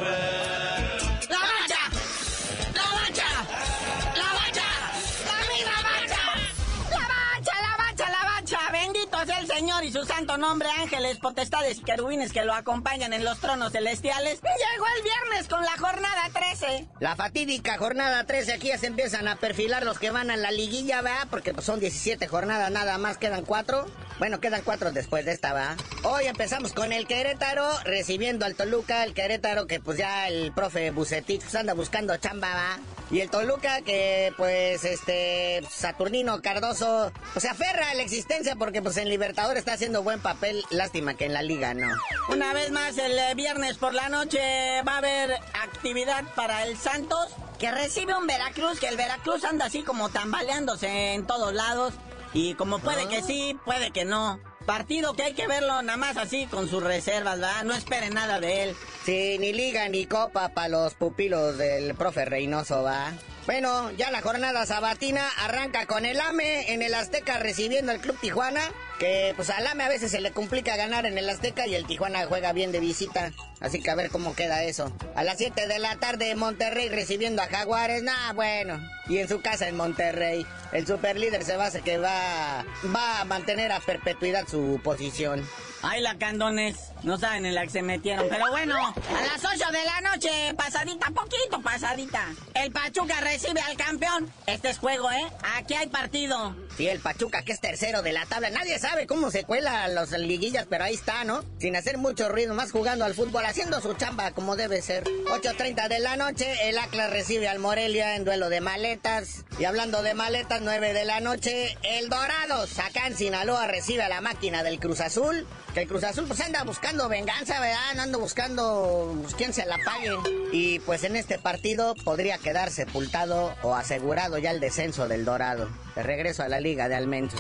Y 9.84 9.91
su 9.91 10.06
santo 10.06 10.38
nombre, 10.38 10.70
ángeles, 10.80 11.17
potestades 11.17 11.80
y 11.80 11.82
querubines 11.82 12.32
que 12.32 12.44
lo 12.46 12.54
acompañan 12.54 13.13
en 13.13 13.24
los 13.24 13.39
tronos 13.39 13.72
celestiales. 13.72 14.39
Llegó 14.41 14.86
el 14.96 15.04
viernes 15.04 15.48
con 15.48 15.63
la 15.63 15.76
jornada 15.76 16.30
13. 16.32 16.88
La 17.00 17.15
fatídica 17.15 17.80
jornada 17.80 18.24
13, 18.26 18.54
aquí 18.54 18.67
ya 18.67 18.78
se 18.78 18.86
empiezan 18.86 19.28
a 19.28 19.38
perfilar 19.38 19.84
los 19.84 19.98
que 19.98 20.12
van 20.12 20.30
a 20.30 20.38
la 20.38 20.52
liguilla, 20.52 21.02
¿verdad? 21.02 21.28
Porque 21.32 21.56
son 21.62 21.80
17 21.80 22.28
jornadas, 22.28 22.70
nada 22.70 23.00
más 23.00 23.17
quedan 23.17 23.44
4. 23.44 23.88
Bueno, 24.22 24.39
quedan 24.39 24.62
cuatro 24.63 24.91
después 24.91 25.26
de 25.26 25.32
esta, 25.32 25.52
¿va? 25.52 25.76
Hoy 26.04 26.26
empezamos 26.26 26.74
con 26.74 26.94
el 26.94 27.08
Querétaro, 27.08 27.67
recibiendo 27.86 28.46
al 28.46 28.54
Toluca, 28.54 29.04
el 29.04 29.15
Querétaro 29.15 29.65
que 29.65 29.80
pues 29.80 29.98
ya 29.98 30.28
el 30.28 30.52
profe 30.54 30.91
Bucetich 30.91 31.41
pues, 31.41 31.56
anda 31.56 31.74
buscando 31.74 32.15
chamba, 32.17 32.54
¿va? 32.54 32.80
Y 33.10 33.22
el 33.22 33.32
Toluca 33.32 33.82
que 33.82 34.32
pues 34.38 34.86
este 34.86 35.63
Saturnino 35.72 36.39
Cardoso 36.44 37.12
pues 37.34 37.41
se 37.41 37.50
aferra 37.50 37.89
a 37.89 37.96
la 37.96 38.04
existencia 38.04 38.56
porque 38.56 38.84
pues 38.84 38.96
en 38.98 39.10
Libertador 39.10 39.58
está 39.72 39.86
haciendo 39.86 40.04
buen 40.04 40.20
papel, 40.20 40.66
lástima 40.70 41.14
que 41.14 41.28
en 41.28 41.34
la 41.34 41.42
liga 41.42 41.74
no. 41.74 41.88
Una 42.28 42.52
vez 42.52 42.72
más, 42.72 42.98
el 42.98 43.18
eh, 43.18 43.36
viernes 43.36 43.78
por 43.78 43.94
la 43.94 44.10
noche 44.10 44.82
va 44.86 44.96
a 44.96 44.98
haber 44.98 45.32
actividad 45.64 46.26
para 46.36 46.66
el 46.66 46.76
Santos, 46.76 47.30
que 47.58 47.72
recibe 47.72 48.14
un 48.14 48.28
Veracruz, 48.28 48.82
que 48.82 48.90
el 48.90 48.98
Veracruz 48.98 49.46
anda 49.46 49.68
así 49.68 49.84
como 49.84 50.10
tambaleándose 50.10 51.14
en 51.14 51.26
todos 51.26 51.54
lados. 51.54 51.94
Y 52.34 52.56
como 52.56 52.80
puede 52.80 53.08
que 53.08 53.24
sí, 53.24 53.58
puede 53.64 53.92
que 53.92 54.04
no. 54.04 54.42
Partido 54.66 55.14
que 55.14 55.24
hay 55.24 55.34
que 55.36 55.48
verlo 55.48 55.82
nada 55.84 55.98
más 55.98 56.18
así 56.18 56.48
con 56.48 56.68
sus 56.68 56.84
reservas, 56.84 57.40
¿verdad? 57.40 57.64
No 57.64 57.74
esperen 57.74 58.14
nada 58.14 58.42
de 58.42 58.64
él. 58.64 58.76
Sí, 59.06 59.38
ni 59.40 59.54
liga 59.54 59.88
ni 59.88 60.06
copa 60.06 60.50
para 60.50 60.68
los 60.68 60.96
pupilos 60.96 61.58
del 61.58 61.96
profe 61.96 62.26
Reynoso, 62.26 62.84
va. 62.84 63.14
Bueno, 63.46 63.90
ya 63.92 64.12
la 64.12 64.22
jornada 64.22 64.66
sabatina 64.66 65.26
arranca 65.40 65.86
con 65.86 66.06
el 66.06 66.20
AME 66.20 66.74
en 66.74 66.82
el 66.82 66.94
Azteca 66.94 67.38
recibiendo 67.40 67.94
al 67.94 68.02
Club 68.02 68.20
Tijuana. 68.20 68.62
Que 69.02 69.34
pues 69.36 69.50
al 69.50 69.66
AME 69.66 69.84
a 69.84 69.90
veces 69.90 70.12
se 70.12 70.22
le 70.22 70.30
complica 70.30 70.76
ganar 70.76 71.08
en 71.08 71.18
el 71.18 71.28
Azteca 71.28 71.66
y 71.66 71.74
el 71.74 71.88
Tijuana 71.88 72.28
juega 72.28 72.54
bien 72.54 72.72
de 72.72 72.80
visita. 72.80 73.32
Así 73.60 73.82
que 73.82 73.90
a 73.90 73.96
ver 73.96 74.12
cómo 74.12 74.36
queda 74.36 74.64
eso. 74.64 74.96
A 75.16 75.24
las 75.24 75.40
7 75.40 75.66
de 75.66 75.80
la 75.80 75.96
tarde 75.96 76.36
Monterrey 76.36 76.88
recibiendo 76.88 77.42
a 77.42 77.48
Jaguares. 77.48 78.04
Nah, 78.04 78.34
bueno. 78.34 78.80
Y 79.10 79.18
en 79.18 79.28
su 79.28 79.42
casa 79.42 79.68
en 79.68 79.76
Monterrey. 79.76 80.46
El 80.72 80.86
superlíder 80.86 81.44
se 81.44 81.58
va 81.58 81.64
a 81.64 81.68
hacer 81.70 81.82
que 81.82 81.98
va, 81.98 82.64
va 82.96 83.22
a 83.22 83.26
mantener 83.26 83.72
a 83.72 83.80
perpetuidad 83.80 84.48
su 84.48 84.80
posición. 84.84 85.50
Ay, 85.84 86.02
la 86.02 86.17
candones. 86.17 86.91
No 87.04 87.17
saben 87.17 87.46
en 87.48 87.56
la 87.56 87.63
que 87.63 87.72
se 87.72 87.82
metieron. 87.82 88.28
Pero 88.30 88.50
bueno, 88.52 88.76
a 88.78 89.22
las 89.22 89.44
8 89.44 89.72
de 89.72 89.86
la 89.86 90.12
noche, 90.12 90.54
pasadita, 90.56 91.08
poquito 91.08 91.60
pasadita. 91.63 92.28
El 92.54 92.72
Pachuca 92.72 93.20
recibe 93.22 93.60
al 93.62 93.76
campeón. 93.76 94.32
Este 94.46 94.70
es 94.70 94.78
juego, 94.78 95.10
¿eh? 95.12 95.28
Aquí 95.56 95.74
hay 95.74 95.88
partido. 95.88 96.56
Sí, 96.78 96.88
el 96.88 97.00
Pachuca, 97.00 97.41
que 97.41 97.54
es 97.54 97.60
tercero 97.60 98.04
de 98.04 98.13
la 98.13 98.28
tabla. 98.28 98.52
Nadie 98.52 98.78
sabe 98.78 99.08
cómo 99.08 99.32
se 99.32 99.44
cuela 99.44 99.88
los 99.88 100.12
liguillas, 100.12 100.67
pero 100.70 100.84
ahí 100.84 100.94
está, 100.94 101.24
¿no? 101.24 101.44
Sin 101.60 101.76
hacer 101.76 101.98
mucho 101.98 102.30
ruido, 102.30 102.54
más 102.54 102.72
jugando 102.72 103.04
al 103.04 103.15
fútbol, 103.15 103.46
haciendo 103.46 103.82
su 103.82 103.96
chamba 103.96 104.32
como 104.32 104.56
debe 104.56 104.84
ser. 104.84 105.04
8.30 105.04 105.88
de 105.88 106.00
la 106.00 106.17
noche, 106.17 106.70
el 106.70 106.78
Atlas 106.78 107.10
recibe 107.10 107.48
al 107.48 107.58
Morelia 107.58 108.15
en 108.15 108.26
duelo 108.26 108.50
de 108.50 108.62
maletas. 108.62 109.46
Y 109.60 109.65
hablando 109.65 110.04
de 110.04 110.13
maletas, 110.13 110.62
9 110.62 110.94
de 110.94 111.06
la 111.06 111.20
noche, 111.20 111.78
el 111.84 112.10
Dorados, 112.10 112.78
acá 112.78 113.08
en 113.08 113.17
Sinaloa, 113.17 113.67
recibe 113.67 114.04
a 114.04 114.10
la 114.10 114.22
máquina 114.22 114.62
del 114.62 114.80
Cruz 114.80 115.02
Azul. 115.02 115.48
Que 115.74 115.82
el 115.84 115.88
Cruz 115.88 116.04
Azul 116.04 116.26
pues 116.28 116.42
anda 116.42 116.64
buscando 116.64 117.08
venganza, 117.08 117.60
¿verdad? 117.60 117.94
No 117.96 118.02
anda 118.02 118.18
buscando 118.18 119.18
pues, 119.22 119.36
quién 119.36 119.54
se 119.54 119.66
la 119.66 119.78
pague. 119.86 120.10
Y 120.52 120.80
pues 120.80 121.04
en 121.06 121.16
este 121.16 121.40
partido 121.40 121.96
podría 122.04 122.38
quedar 122.38 122.72
sepultado 122.72 123.56
o 123.62 123.76
asegurado 123.76 124.38
ya 124.38 124.52
el 124.52 124.60
descenso 124.60 125.08
del 125.08 125.24
Dorado. 125.24 125.70
De 125.96 126.04
regreso 126.04 126.44
a 126.44 126.50
la 126.50 126.60
Liga 126.60 126.90
de 126.90 126.96
Almenso. 126.96 127.38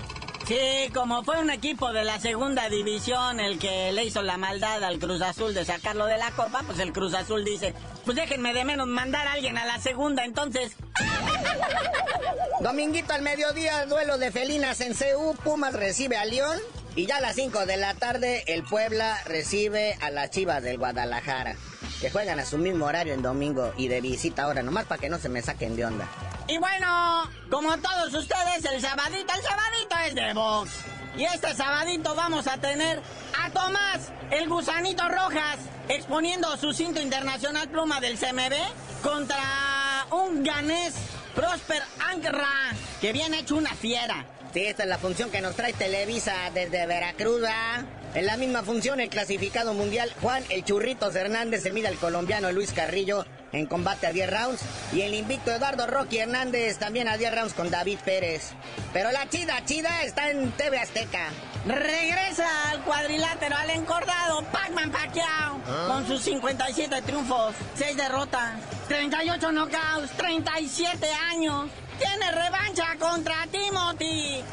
Sí, 0.47 0.89
como 0.93 1.23
fue 1.23 1.39
un 1.39 1.49
equipo 1.49 1.93
de 1.93 2.03
la 2.03 2.19
segunda 2.19 2.67
división 2.67 3.39
el 3.39 3.59
que 3.59 3.91
le 3.91 4.05
hizo 4.05 4.21
la 4.21 4.37
maldad 4.37 4.83
al 4.83 4.99
Cruz 4.99 5.21
Azul 5.21 5.53
de 5.53 5.63
sacarlo 5.65 6.05
de 6.07 6.17
la 6.17 6.31
copa, 6.31 6.63
pues 6.65 6.79
el 6.79 6.91
Cruz 6.91 7.13
Azul 7.13 7.45
dice, 7.45 7.73
pues 8.05 8.17
déjenme 8.17 8.53
de 8.53 8.65
menos 8.65 8.87
mandar 8.87 9.27
a 9.27 9.33
alguien 9.33 9.57
a 9.57 9.65
la 9.65 9.79
segunda, 9.79 10.25
entonces... 10.25 10.75
Dominguito 12.59 13.13
al 13.13 13.21
mediodía, 13.21 13.85
duelo 13.85 14.17
de 14.17 14.31
felinas 14.31 14.81
en 14.81 14.93
CU, 14.93 15.35
Pumas 15.43 15.73
recibe 15.73 16.17
a 16.17 16.25
León. 16.25 16.59
Y 16.95 17.05
ya 17.05 17.17
a 17.17 17.21
las 17.21 17.35
5 17.35 17.65
de 17.65 17.77
la 17.77 17.93
tarde, 17.93 18.43
el 18.47 18.63
Puebla 18.63 19.17
recibe 19.25 19.97
a 20.01 20.11
las 20.11 20.29
Chivas 20.29 20.61
del 20.61 20.77
Guadalajara, 20.77 21.55
que 22.01 22.11
juegan 22.11 22.39
a 22.39 22.45
su 22.45 22.57
mismo 22.57 22.85
horario 22.85 23.13
en 23.13 23.21
domingo 23.21 23.73
y 23.77 23.87
de 23.87 24.01
visita 24.01 24.43
ahora, 24.43 24.61
nomás 24.61 24.85
para 24.85 24.99
que 24.99 25.07
no 25.07 25.17
se 25.17 25.29
me 25.29 25.41
saquen 25.41 25.77
de 25.77 25.85
onda. 25.85 26.07
Y 26.47 26.57
bueno, 26.57 27.29
como 27.49 27.77
todos 27.77 28.13
ustedes, 28.13 28.65
el 28.65 28.81
sabadito, 28.81 29.33
el 29.33 29.41
sabadito 29.41 29.95
es 30.05 30.15
de 30.15 30.33
box. 30.33 30.71
Y 31.17 31.23
este 31.23 31.55
sabadito 31.55 32.13
vamos 32.13 32.47
a 32.47 32.57
tener 32.57 33.01
a 33.41 33.49
Tomás, 33.51 34.11
el 34.29 34.49
gusanito 34.49 35.07
Rojas, 35.07 35.59
exponiendo 35.87 36.57
su 36.57 36.73
cinto 36.73 36.99
internacional 37.01 37.69
pluma 37.69 38.01
del 38.01 38.17
CMB 38.17 38.53
contra 39.01 40.07
un 40.11 40.43
ganés, 40.43 40.93
Prosper 41.35 41.83
Angra, 41.99 42.73
que 42.99 43.13
viene 43.13 43.39
hecho 43.39 43.55
una 43.55 43.73
fiera. 43.75 44.25
Sí, 44.53 44.65
esta 44.65 44.83
es 44.83 44.89
la 44.89 44.97
función 44.97 45.31
que 45.31 45.39
nos 45.39 45.55
trae 45.55 45.71
Televisa 45.71 46.33
desde 46.53 46.85
Veracruz, 46.85 47.41
¿ah? 47.47 47.85
En 48.13 48.25
la 48.25 48.35
misma 48.35 48.63
función, 48.63 48.99
el 48.99 49.07
clasificado 49.07 49.73
mundial 49.73 50.13
Juan 50.21 50.43
El 50.49 50.65
Churritos 50.65 51.15
Hernández 51.15 51.63
se 51.63 51.71
mide 51.71 51.87
al 51.87 51.95
colombiano 51.95 52.51
Luis 52.51 52.73
Carrillo 52.73 53.25
en 53.53 53.65
combate 53.65 54.07
a 54.07 54.11
10 54.11 54.29
rounds. 54.29 54.61
Y 54.91 55.01
el 55.01 55.13
invicto 55.13 55.51
Eduardo 55.51 55.87
Rocky 55.87 56.17
Hernández 56.17 56.77
también 56.77 57.07
a 57.07 57.15
10 57.15 57.33
rounds 57.33 57.53
con 57.53 57.69
David 57.69 57.99
Pérez. 58.03 58.51
Pero 58.91 59.13
la 59.13 59.29
chida, 59.29 59.63
chida 59.63 60.03
está 60.03 60.29
en 60.29 60.51
TV 60.51 60.79
Azteca. 60.79 61.29
Regresa 61.65 62.71
al 62.71 62.83
cuadrilátero, 62.83 63.55
al 63.55 63.69
encordado, 63.69 64.43
Pac-Man 64.51 64.91
Pacquiao, 64.91 65.61
con 65.87 66.05
sus 66.07 66.21
57 66.23 67.01
triunfos, 67.03 67.55
6 67.75 67.95
derrotas, 67.95 68.59
38 68.89 69.51
knockouts, 69.51 70.11
37 70.17 71.07
años. 71.29 71.69
Tiene 72.01 72.31
revancha 72.31 72.95
contra 72.99 73.45
Timothy, 73.51 74.43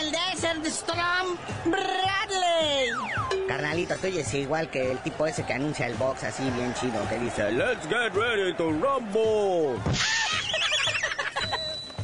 el 0.00 0.10
Desert 0.10 0.66
Storm 0.66 1.36
Bradley. 1.64 3.46
Carnalito, 3.46 3.94
tú 3.96 4.08
oyes 4.08 4.34
igual 4.34 4.68
que 4.70 4.90
el 4.90 4.98
tipo 4.98 5.26
ese 5.26 5.44
que 5.44 5.52
anuncia 5.52 5.86
el 5.86 5.94
box 5.94 6.24
así 6.24 6.42
bien 6.50 6.74
chido, 6.74 7.08
que 7.08 7.18
dice, 7.18 7.52
Let's 7.52 7.86
get 7.88 8.12
ready 8.14 8.52
to 8.54 8.70
rumble. 8.72 9.80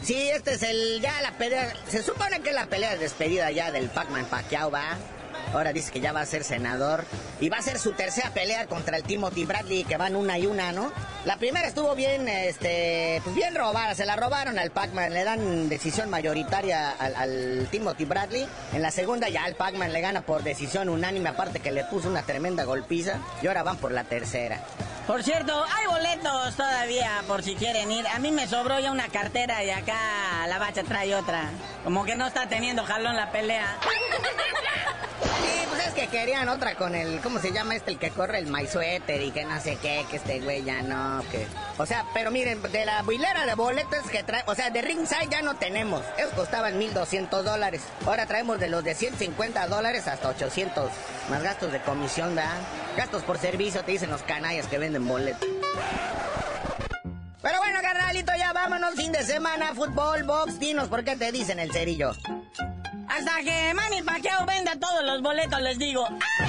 Sí, 0.03 0.31
este 0.31 0.55
es 0.55 0.63
el, 0.65 1.01
ya 1.01 1.23
la 1.23 1.31
pelea, 1.31 1.73
se 1.89 2.03
supone 2.03 2.41
que 2.41 2.49
es 2.49 2.55
la 2.57 2.67
pelea 2.67 2.91
de 2.91 2.99
despedida 2.99 3.53
ya 3.53 3.71
del 3.71 3.89
Pac-Man 3.89 4.25
Pacquiao, 4.25 4.69
¿va? 4.69 4.97
Ahora 5.53 5.73
dice 5.73 5.93
que 5.93 6.01
ya 6.01 6.13
va 6.13 6.21
a 6.21 6.27
ser 6.27 6.45
senador. 6.45 7.05
Y 7.41 7.49
va 7.49 7.59
a 7.59 7.63
ser 7.63 7.79
su 7.79 7.93
tercera 7.93 8.31
pelea 8.31 8.67
contra 8.67 8.97
el 8.97 9.03
Timothy 9.03 9.45
Bradley, 9.45 9.85
que 9.85 9.97
van 9.97 10.17
una 10.17 10.39
y 10.39 10.47
una, 10.47 10.73
¿no? 10.73 10.93
La 11.25 11.37
primera 11.37 11.69
estuvo 11.69 11.95
bien, 11.95 12.29
este, 12.29 13.21
pues 13.23 13.37
bien 13.37 13.55
robada. 13.55 13.95
Se 13.95 14.07
la 14.07 14.17
robaron 14.17 14.59
al 14.59 14.71
Pac-Man. 14.71 15.13
Le 15.13 15.25
dan 15.25 15.69
decisión 15.69 16.11
mayoritaria 16.11 16.91
al, 16.91 17.15
al, 17.15 17.69
Timothy 17.71 18.05
Bradley. 18.05 18.47
En 18.73 18.83
la 18.83 18.91
segunda 18.91 19.29
ya 19.29 19.47
el 19.47 19.55
Pac-Man 19.55 19.93
le 19.93 20.01
gana 20.01 20.23
por 20.23 20.43
decisión 20.43 20.89
unánime, 20.89 21.29
aparte 21.29 21.61
que 21.61 21.71
le 21.71 21.85
puso 21.85 22.09
una 22.09 22.23
tremenda 22.23 22.65
golpiza. 22.65 23.19
Y 23.43 23.47
ahora 23.47 23.63
van 23.63 23.77
por 23.77 23.93
la 23.93 24.05
tercera. 24.05 24.61
Por 25.07 25.25
cierto, 25.25 25.65
hay 25.65 25.87
boletos 25.87 26.57
todavía 26.57 27.23
por 27.27 27.43
si 27.43 27.57
quieren 27.57 27.91
ir. 27.91 28.07
A 28.07 28.19
mí 28.21 28.31
me 28.31 28.47
sobró 28.47 28.79
ya 28.79 28.93
una 28.93 29.09
cartera 29.09 29.65
y 29.65 29.71
acá 29.71 30.47
la 30.47 30.59
bacha 30.59 30.85
trae 30.85 31.15
otra. 31.15 31.51
Como 31.83 32.05
que 32.05 32.15
no 32.15 32.27
está 32.27 32.49
teniendo 32.49 32.85
jalón 32.85 33.17
la 33.17 33.33
pelea. 33.33 33.77
Sí, 35.43 35.67
pues 35.69 35.87
es 35.87 35.95
que 35.95 36.07
querían 36.09 36.49
otra 36.49 36.77
con 36.77 36.95
el, 36.95 37.21
¿cómo 37.21 37.39
se 37.41 37.53
llama 37.53 37.75
este? 37.75 37.91
El 37.91 37.99
que 37.99 38.11
corre 38.11 38.39
el 38.39 38.47
Sweater 38.69 39.21
y 39.21 39.31
que 39.33 39.45
no 39.45 39.61
sé 39.61 39.77
qué, 39.77 40.05
que 40.09 40.17
este 40.17 40.41
güey 40.41 40.63
ya 40.63 40.83
no, 40.83 41.23
que... 41.31 41.47
O 41.79 41.87
sea, 41.87 42.07
pero 42.15 42.31
miren, 42.31 42.63
de 42.63 42.85
la 42.85 43.05
hilera 43.11 43.45
de 43.45 43.55
boletos 43.55 44.09
que 44.11 44.23
trae, 44.23 44.45
o 44.47 44.55
sea, 44.55 44.71
de 44.71 44.83
ringside 44.83 45.29
ya 45.31 45.43
no 45.43 45.57
tenemos. 45.57 46.03
Esos 46.17 46.33
costaban 46.35 46.81
1.200 46.81 47.43
dólares. 47.43 47.83
Ahora 48.07 48.27
traemos 48.27 48.61
de 48.61 48.69
los 48.69 48.85
de 48.85 48.95
150 48.95 49.67
dólares 49.67 50.07
hasta 50.07 50.29
800. 50.29 50.91
Más 51.29 51.43
gastos 51.43 51.73
de 51.73 51.81
comisión, 51.81 52.35
¿da? 52.35 52.53
Gastos 52.97 53.23
por 53.23 53.39
servicio, 53.39 53.83
te 53.85 53.93
dicen 53.93 54.11
los 54.11 54.23
canallas 54.23 54.67
que 54.67 54.79
venden 54.79 55.07
boletos. 55.07 55.49
Pero 57.43 57.59
bueno, 57.59 57.81
carnalito, 57.83 58.33
ya 58.39 58.53
vámonos, 58.53 58.95
fin 58.95 59.11
de 59.11 59.25
semana, 59.25 59.75
fútbol, 59.75 60.23
box, 60.23 60.61
dinos 60.61 60.89
por 60.89 61.03
qué 61.03 61.17
te 61.17 61.33
dicen 61.33 61.59
el 61.59 61.73
cerillo. 61.73 62.13
Hasta 63.15 63.43
que 63.43 63.75
Manny 63.75 64.01
Pacquiao 64.03 64.47
venda 64.47 64.73
todos 64.81 65.05
los 65.05 65.21
boletos, 65.21 65.61
les 65.61 65.79
digo. 65.79 66.09
¡La 66.09 66.49